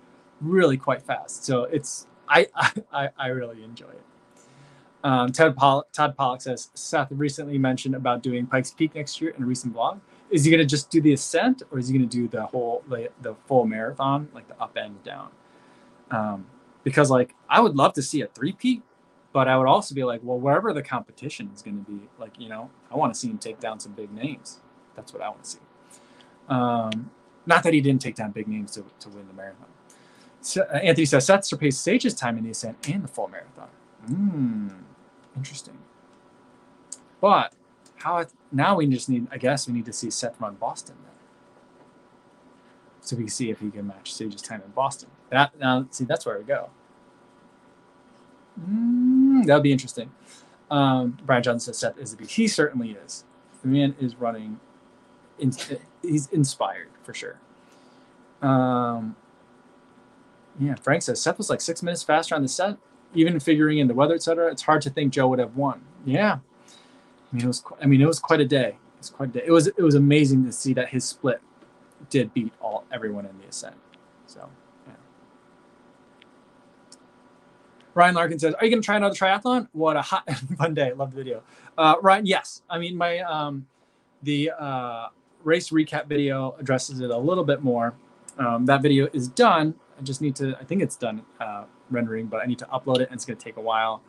[0.41, 1.45] really quite fast.
[1.45, 2.47] So it's I
[2.93, 4.03] I, I really enjoy it.
[5.03, 9.43] Um, Pollock, Todd Pollock says Seth recently mentioned about doing Pikes Peak next year in
[9.43, 9.99] a recent blog.
[10.31, 12.47] Is he going to just do the ascent, or is he going to do the
[12.47, 15.31] whole the, the full marathon, like the up and down?
[16.11, 16.47] Um,
[16.85, 18.83] because like I would love to see a three peat,
[19.33, 22.39] but I would also be like, well, wherever the competition is going to be, like
[22.39, 24.61] you know, I want to see him take down some big names.
[24.97, 25.59] That's what I want to see.
[26.49, 27.11] Um,
[27.47, 29.66] not that he didn't take down big names to, to win the marathon.
[30.43, 33.68] So, uh, Anthony says Seth surpassed Sage's time in the ascent and the full marathon.
[34.07, 34.68] Hmm.
[35.37, 35.78] Interesting.
[37.20, 37.53] But
[38.01, 41.12] how now we just need, I guess we need to see Seth run Boston then.
[43.03, 45.09] So we can see if he can match Sage's time in Boston.
[45.30, 46.70] That now see that's where we go.
[48.61, 50.11] Mm, that would be interesting.
[50.70, 52.32] Um, Brian Johnson says Seth is a beast.
[52.32, 53.24] He certainly is.
[53.62, 54.61] The man is running.
[55.38, 55.53] In,
[56.03, 57.38] he's inspired for sure.
[58.42, 59.16] Um,
[60.59, 62.76] yeah, Frank says Seth was like six minutes faster on the set
[63.14, 65.82] even figuring in the weather, etc., it's hard to think Joe would have won.
[66.05, 66.38] Yeah,
[67.33, 67.64] I mean it was.
[67.81, 68.68] I mean it was quite a day.
[68.68, 69.43] It was quite a day.
[69.47, 69.66] It was.
[69.66, 71.41] It was amazing to see that his split
[72.09, 73.76] did beat all everyone in the ascent.
[74.26, 74.49] So,
[74.87, 74.95] yeah.
[77.95, 79.68] Ryan Larkin says, "Are you going to try another triathlon?
[79.72, 80.28] What a hot
[80.59, 80.93] fun day!
[80.93, 81.43] Love the video."
[81.78, 82.62] Uh, Ryan, yes.
[82.68, 83.66] I mean my um,
[84.22, 85.09] the uh,
[85.45, 87.95] race recap video addresses it a little bit more.
[88.39, 89.74] Um, that video is done.
[89.99, 90.57] I just need to.
[90.61, 91.22] I think it's done.
[91.39, 94.03] Uh, rendering, but I need to upload it and it's going to take a while.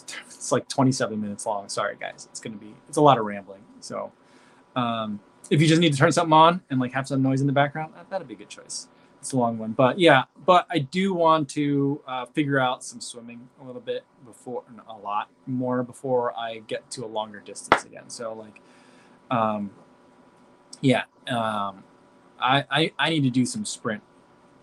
[0.00, 1.68] It's, it's like 27 minutes long.
[1.68, 2.28] Sorry, guys.
[2.30, 3.62] It's going to be, it's a lot of rambling.
[3.80, 4.12] So
[4.76, 5.20] um,
[5.50, 7.52] if you just need to turn something on and like have some noise in the
[7.52, 8.88] background, that, that'd be a good choice.
[9.20, 13.00] It's a long one, but yeah, but I do want to uh, figure out some
[13.00, 17.84] swimming a little bit before, a lot more before I get to a longer distance
[17.84, 18.10] again.
[18.10, 18.60] So like,
[19.30, 19.70] um,
[20.80, 21.84] yeah, um,
[22.40, 24.02] I, I, I need to do some sprint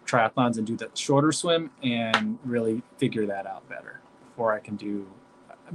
[0.05, 4.01] triathlons and do the shorter swim and really figure that out better
[4.39, 5.05] before I can do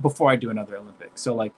[0.00, 1.10] before I do another Olympic.
[1.16, 1.52] So like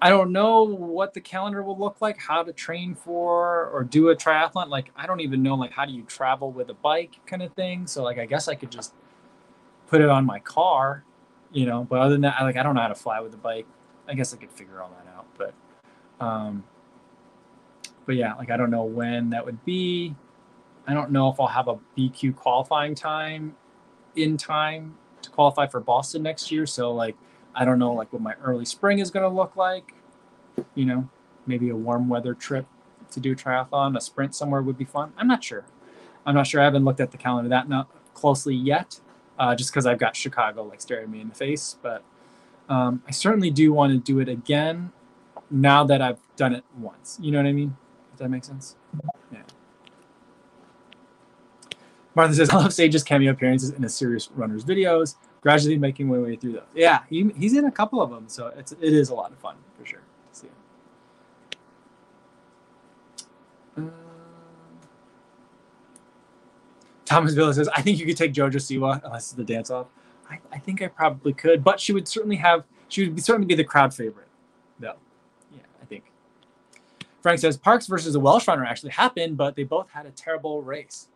[0.00, 4.10] I don't know what the calendar will look like, how to train for or do
[4.10, 4.68] a triathlon.
[4.68, 7.52] Like I don't even know like how do you travel with a bike kind of
[7.54, 7.88] thing.
[7.88, 8.94] So like I guess I could just
[9.88, 11.02] put it on my car,
[11.50, 11.82] you know.
[11.82, 13.66] But other than that, I, like I don't know how to fly with a bike.
[14.06, 15.26] I guess I could figure all that out.
[15.36, 16.62] But um
[18.04, 20.14] but yeah, like I don't know when that would be.
[20.86, 23.56] I don't know if I'll have a BQ qualifying time
[24.14, 24.94] in time
[25.36, 26.66] qualify for Boston next year.
[26.66, 27.16] So like
[27.54, 29.94] I don't know like what my early spring is going to look like.
[30.74, 31.08] You know,
[31.46, 32.66] maybe a warm weather trip
[33.12, 35.12] to do a triathlon, a sprint somewhere would be fun.
[35.16, 35.64] I'm not sure.
[36.24, 36.60] I'm not sure.
[36.60, 38.98] I haven't looked at the calendar that not closely yet,
[39.38, 41.76] uh, just because I've got Chicago like staring me in the face.
[41.80, 42.02] But
[42.68, 44.90] um, I certainly do want to do it again
[45.50, 47.18] now that I've done it once.
[47.20, 47.76] You know what I mean?
[48.12, 48.76] Does that make sense?
[49.30, 49.42] Yeah.
[52.14, 55.16] Martha says, I love Sage's cameo appearances in the Serious Runners videos,
[55.46, 56.64] gradually making my way through those.
[56.74, 59.38] Yeah, he, he's in a couple of them, so it's it is a lot of
[59.38, 60.02] fun for sure.
[60.32, 60.48] See.
[63.78, 63.82] Uh,
[67.04, 69.86] Thomas Villa says, I think you could take Jojo Siwa unless it's the dance off.
[70.28, 73.46] I, I think I probably could, but she would certainly have she would be, certainly
[73.46, 74.26] be the crowd favorite,
[74.80, 74.96] though.
[75.52, 76.10] Yeah, I think.
[77.22, 80.60] Frank says Parks versus a Welsh runner actually happened, but they both had a terrible
[80.60, 81.06] race.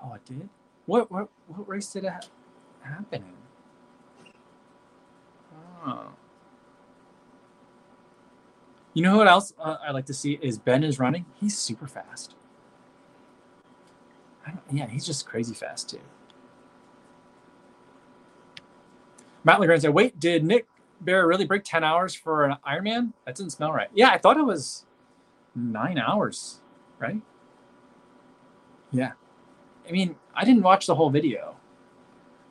[0.00, 0.48] Oh, it did.
[0.84, 2.20] What what what race did it ha-
[2.84, 3.45] happen in?
[8.94, 11.26] You know what else uh, I like to see is Ben is running.
[11.38, 12.34] He's super fast.
[14.72, 16.00] Yeah, he's just crazy fast too.
[19.44, 20.66] Matt Legrand said, "Wait, did Nick
[21.02, 23.12] Bare really break ten hours for an Ironman?
[23.26, 24.86] That didn't smell right." Yeah, I thought it was
[25.54, 26.60] nine hours,
[26.98, 27.20] right?
[28.92, 29.12] Yeah.
[29.86, 31.56] I mean, I didn't watch the whole video,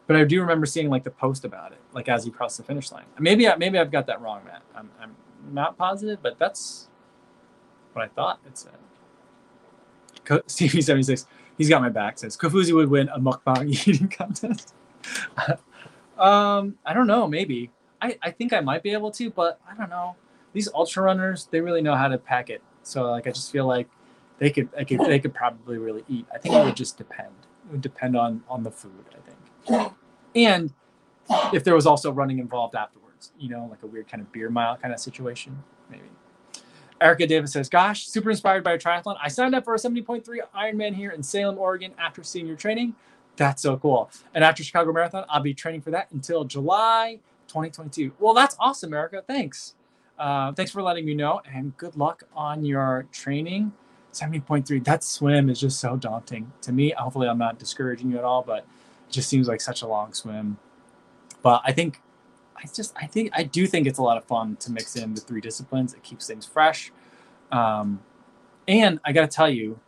[0.07, 2.63] but I do remember seeing like the post about it, like as he crossed the
[2.63, 3.05] finish line.
[3.19, 4.61] Maybe I, maybe I've got that wrong, Matt.
[4.75, 5.15] I'm, I'm
[5.51, 6.89] not positive, but that's
[7.93, 8.73] what I thought it said.
[10.23, 11.25] Co- Stevie seventy six,
[11.57, 12.19] he's got my back.
[12.19, 14.73] Says Kofuzi would win a mukbang eating contest.
[16.17, 17.27] um, I don't know.
[17.27, 20.15] Maybe I, I think I might be able to, but I don't know.
[20.53, 22.61] These ultra runners, they really know how to pack it.
[22.83, 23.89] So like, I just feel like
[24.37, 26.25] they could, I could, they could probably really eat.
[26.33, 27.33] I think it would just depend.
[27.67, 29.05] It would depend on on the food.
[29.09, 29.34] I think,
[30.35, 30.73] and
[31.53, 34.49] if there was also running involved afterwards, you know, like a weird kind of beer
[34.49, 36.03] mile kind of situation, maybe.
[37.01, 39.17] Erica Davis says, "Gosh, super inspired by a triathlon.
[39.21, 42.95] I signed up for a 70.3 Ironman here in Salem, Oregon, after seeing your training.
[43.35, 44.09] That's so cool.
[44.33, 48.13] And after Chicago Marathon, I'll be training for that until July 2022.
[48.19, 49.23] Well, that's awesome, Erica.
[49.27, 49.75] Thanks.
[50.17, 53.73] Uh, thanks for letting me know, and good luck on your training.
[54.13, 54.81] 70.3.
[54.85, 56.91] That swim is just so daunting to me.
[56.97, 58.65] Hopefully, I'm not discouraging you at all, but
[59.09, 60.57] just seems like such a long swim.
[61.41, 62.01] But I think,
[62.55, 65.13] I just, I think, I do think it's a lot of fun to mix in
[65.13, 65.93] the three disciplines.
[65.93, 66.91] It keeps things fresh.
[67.51, 68.01] Um,
[68.67, 69.79] and I got to tell you,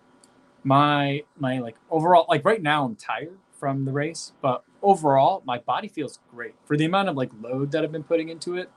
[0.63, 5.59] my my like overall like right now I'm tired from the race, but overall my
[5.59, 8.69] body feels great for the amount of like load that I've been putting into it.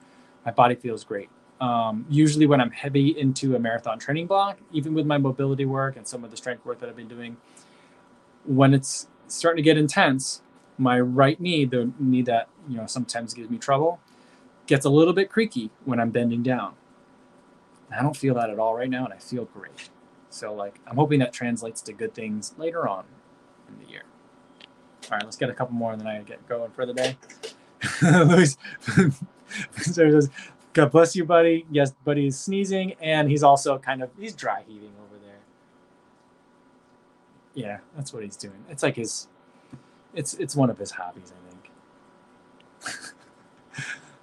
[0.46, 1.28] My body feels great.
[1.60, 5.96] Um, usually when I'm heavy into a marathon training block, even with my mobility work
[5.96, 7.36] and some of the strength work that I've been doing,
[8.44, 10.42] when it's starting to get intense,
[10.78, 14.00] my right knee, the knee that you know sometimes gives me trouble,
[14.66, 16.74] gets a little bit creaky when I'm bending down.
[17.94, 19.90] I don't feel that at all right now, and I feel great.
[20.30, 23.04] So like I'm hoping that translates to good things later on
[23.68, 24.02] in the year.
[25.10, 27.16] All right, let's get a couple more, and then I get going for the day.
[28.02, 28.56] Louis
[30.72, 31.66] God bless you, buddy.
[31.70, 35.09] Yes, buddy is sneezing, and he's also kind of he's dry heaving there.
[37.54, 38.64] Yeah, that's what he's doing.
[38.68, 39.28] It's like his,
[40.14, 43.14] it's it's one of his hobbies, I think.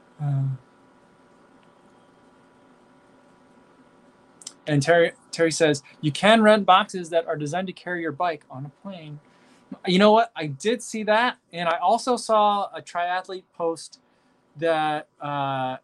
[0.24, 0.44] uh,
[4.68, 8.46] and Terry Terry says you can rent boxes that are designed to carry your bike
[8.50, 9.20] on a plane.
[9.86, 10.32] You know what?
[10.36, 14.00] I did see that, and I also saw a triathlete post
[14.58, 15.78] that uh,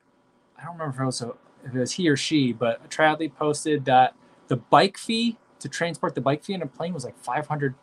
[0.58, 1.34] I don't remember if it was a,
[1.66, 4.16] if it was he or she, but a triathlete posted that
[4.48, 7.74] the bike fee to transport the bike fee in a plane was like 500.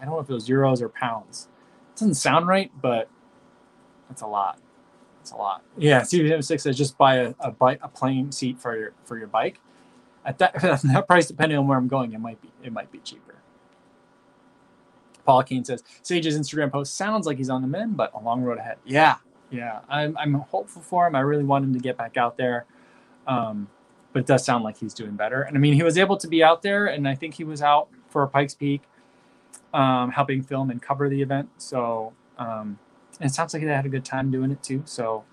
[0.00, 1.48] I don't know if it was euros or pounds.
[1.94, 3.08] It doesn't sound right, but
[4.08, 4.58] that's a lot.
[5.20, 5.62] It's a lot.
[5.76, 9.28] Yeah, Stevie76 says just buy a, a bike a plane seat for your for your
[9.28, 9.60] bike.
[10.24, 12.90] At that, at that price, depending on where I'm going, it might be it might
[12.90, 13.36] be cheaper.
[15.24, 18.40] Paul Kane says Sage's Instagram post sounds like he's on the mend, but a long
[18.40, 18.78] road ahead.
[18.84, 19.16] Yeah,
[19.50, 21.14] yeah, I'm I'm hopeful for him.
[21.14, 22.64] I really want him to get back out there,
[23.28, 23.68] um,
[24.12, 25.42] but it does sound like he's doing better.
[25.42, 27.62] And I mean, he was able to be out there, and I think he was
[27.62, 28.82] out for Pikes Peak,
[29.72, 31.48] um, helping film and cover the event.
[31.58, 32.78] So um,
[33.20, 34.82] and it sounds like they had a good time doing it too.
[34.84, 35.24] So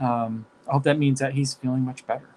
[0.00, 2.28] um, I hope that means that he's feeling much better.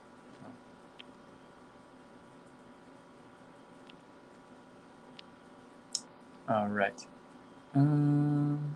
[6.47, 7.05] All right.
[7.73, 8.75] Um,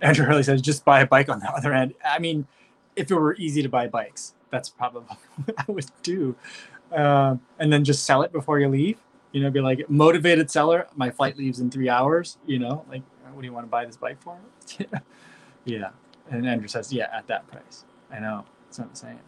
[0.00, 1.94] Andrew Hurley says, just buy a bike on the other end.
[2.04, 2.46] I mean,
[2.94, 5.02] if it were easy to buy bikes, that's probably
[5.44, 6.34] what I would do.
[6.92, 8.98] Um, and then just sell it before you leave.
[9.32, 10.86] You know, be like motivated seller.
[10.94, 12.38] My flight leaves in three hours.
[12.46, 13.02] You know, like
[13.32, 14.38] what do you want to buy this bike for?
[15.64, 15.90] yeah.
[16.30, 17.84] And Andrew says, yeah, at that price.
[18.10, 18.44] I know.
[18.64, 19.20] That's what I'm saying.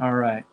[0.00, 0.44] All right.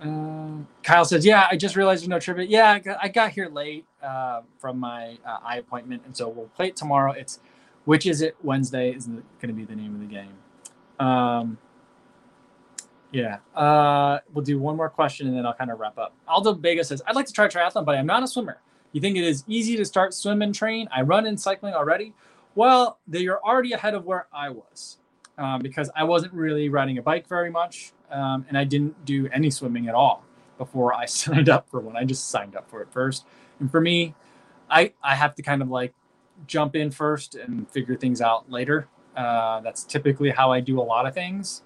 [0.00, 2.46] Uh, Kyle says, yeah, I just realized there's no trivia.
[2.46, 6.02] Yeah, I got, I got here late uh, from my uh, eye appointment.
[6.06, 7.10] And so we'll play it tomorrow.
[7.10, 7.40] It's
[7.86, 10.34] which is it Wednesday is going to be the name of the game.
[11.04, 11.58] Um,
[13.12, 13.38] yeah.
[13.54, 16.14] Uh, we'll do one more question and then I'll kind of wrap up.
[16.26, 18.58] Aldo Vega says, I'd like to try triathlon, but I'm not a swimmer.
[18.92, 20.88] You think it is easy to start swim and train?
[20.94, 22.14] I run in cycling already.
[22.54, 24.98] Well, you're already ahead of where I was
[25.36, 29.28] um, because I wasn't really riding a bike very much um, and I didn't do
[29.32, 30.24] any swimming at all
[30.56, 31.96] before I signed up for one.
[31.96, 33.26] I just signed up for it first.
[33.60, 34.14] And for me,
[34.70, 35.94] I, I have to kind of like
[36.46, 38.88] jump in first and figure things out later.
[39.16, 41.62] Uh, that's typically how I do a lot of things.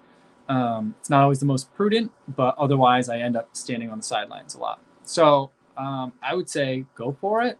[0.49, 4.03] Um, it's not always the most prudent, but otherwise I end up standing on the
[4.03, 4.81] sidelines a lot.
[5.03, 7.57] So um, I would say go for it,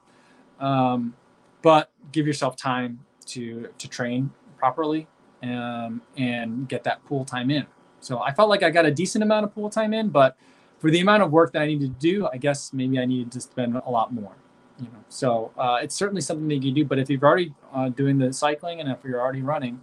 [0.59, 1.15] um,
[1.61, 5.07] but give yourself time to to train properly
[5.41, 7.65] um, and get that pool time in.
[7.99, 10.37] So I felt like I got a decent amount of pool time in, but
[10.79, 13.31] for the amount of work that I needed to do, I guess maybe I needed
[13.31, 14.35] to spend a lot more.
[14.79, 16.83] You know, so uh, it's certainly something that you do.
[16.83, 19.79] But if you've already uh, doing the cycling and if you're already running,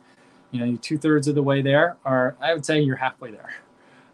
[0.50, 3.30] you know, you two thirds of the way there, or I would say you're halfway
[3.30, 3.54] there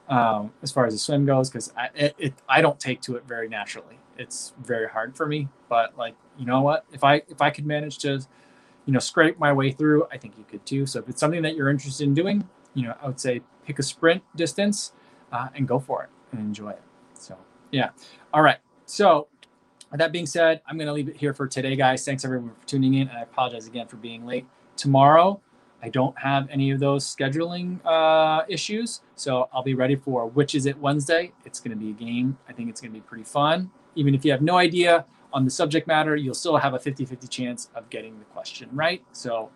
[0.09, 3.17] um, as far as the swim goes, because I, it, it, I don't take to
[3.17, 3.99] it very naturally.
[4.19, 7.67] It's very hard for me, but like, you know what, if I, if I could
[7.67, 8.21] manage to,
[8.87, 10.87] you know, scrape my way through, I think you could too.
[10.87, 13.79] So if it's something that you're interested in doing, you know, I would say pick
[13.79, 14.93] a sprint distance
[15.33, 16.83] uh, and go for it and enjoy it.
[17.15, 17.37] So
[17.73, 17.91] yeah.
[18.33, 18.59] All right.
[18.87, 19.29] So
[19.93, 22.05] that being said, I'm going to leave it here for today, guys.
[22.05, 23.09] Thanks everyone for tuning in.
[23.09, 24.47] And I apologize again for being late.
[24.77, 25.41] Tomorrow,
[25.83, 29.01] I don't have any of those scheduling uh, issues.
[29.15, 31.33] So I'll be ready for which is it Wednesday.
[31.45, 32.39] It's going to be a game.
[32.49, 33.71] I think it's going to be pretty fun.
[33.95, 37.05] Even if you have no idea on the subject matter, you'll still have a 50
[37.05, 39.05] 50 chance of getting the question right.
[39.13, 39.51] So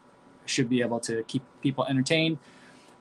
[0.44, 2.38] I should be able to keep people entertained.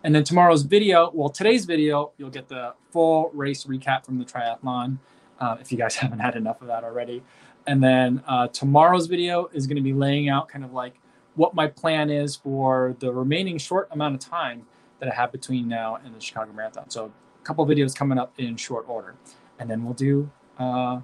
[0.04, 4.26] And then tomorrow's video, well, today's video, you'll get the full race recap from the
[4.26, 4.98] triathlon
[5.40, 7.22] uh, if you guys haven't had enough of that already.
[7.68, 10.99] And then uh, tomorrow's video is going to be laying out kind of like
[11.40, 14.66] what my plan is for the remaining short amount of time
[15.00, 16.90] that I have between now and the Chicago Marathon.
[16.90, 19.16] So a couple videos coming up in short order,
[19.58, 21.00] and then we'll do uh,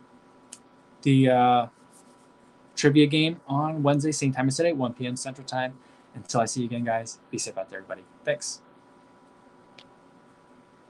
[1.04, 1.68] the uh,
[2.76, 5.16] trivia game on Wednesday, same time as today, 1 p.m.
[5.16, 5.78] Central Time.
[6.14, 8.04] Until I see you again, guys, be safe out there, everybody.
[8.26, 8.60] Thanks.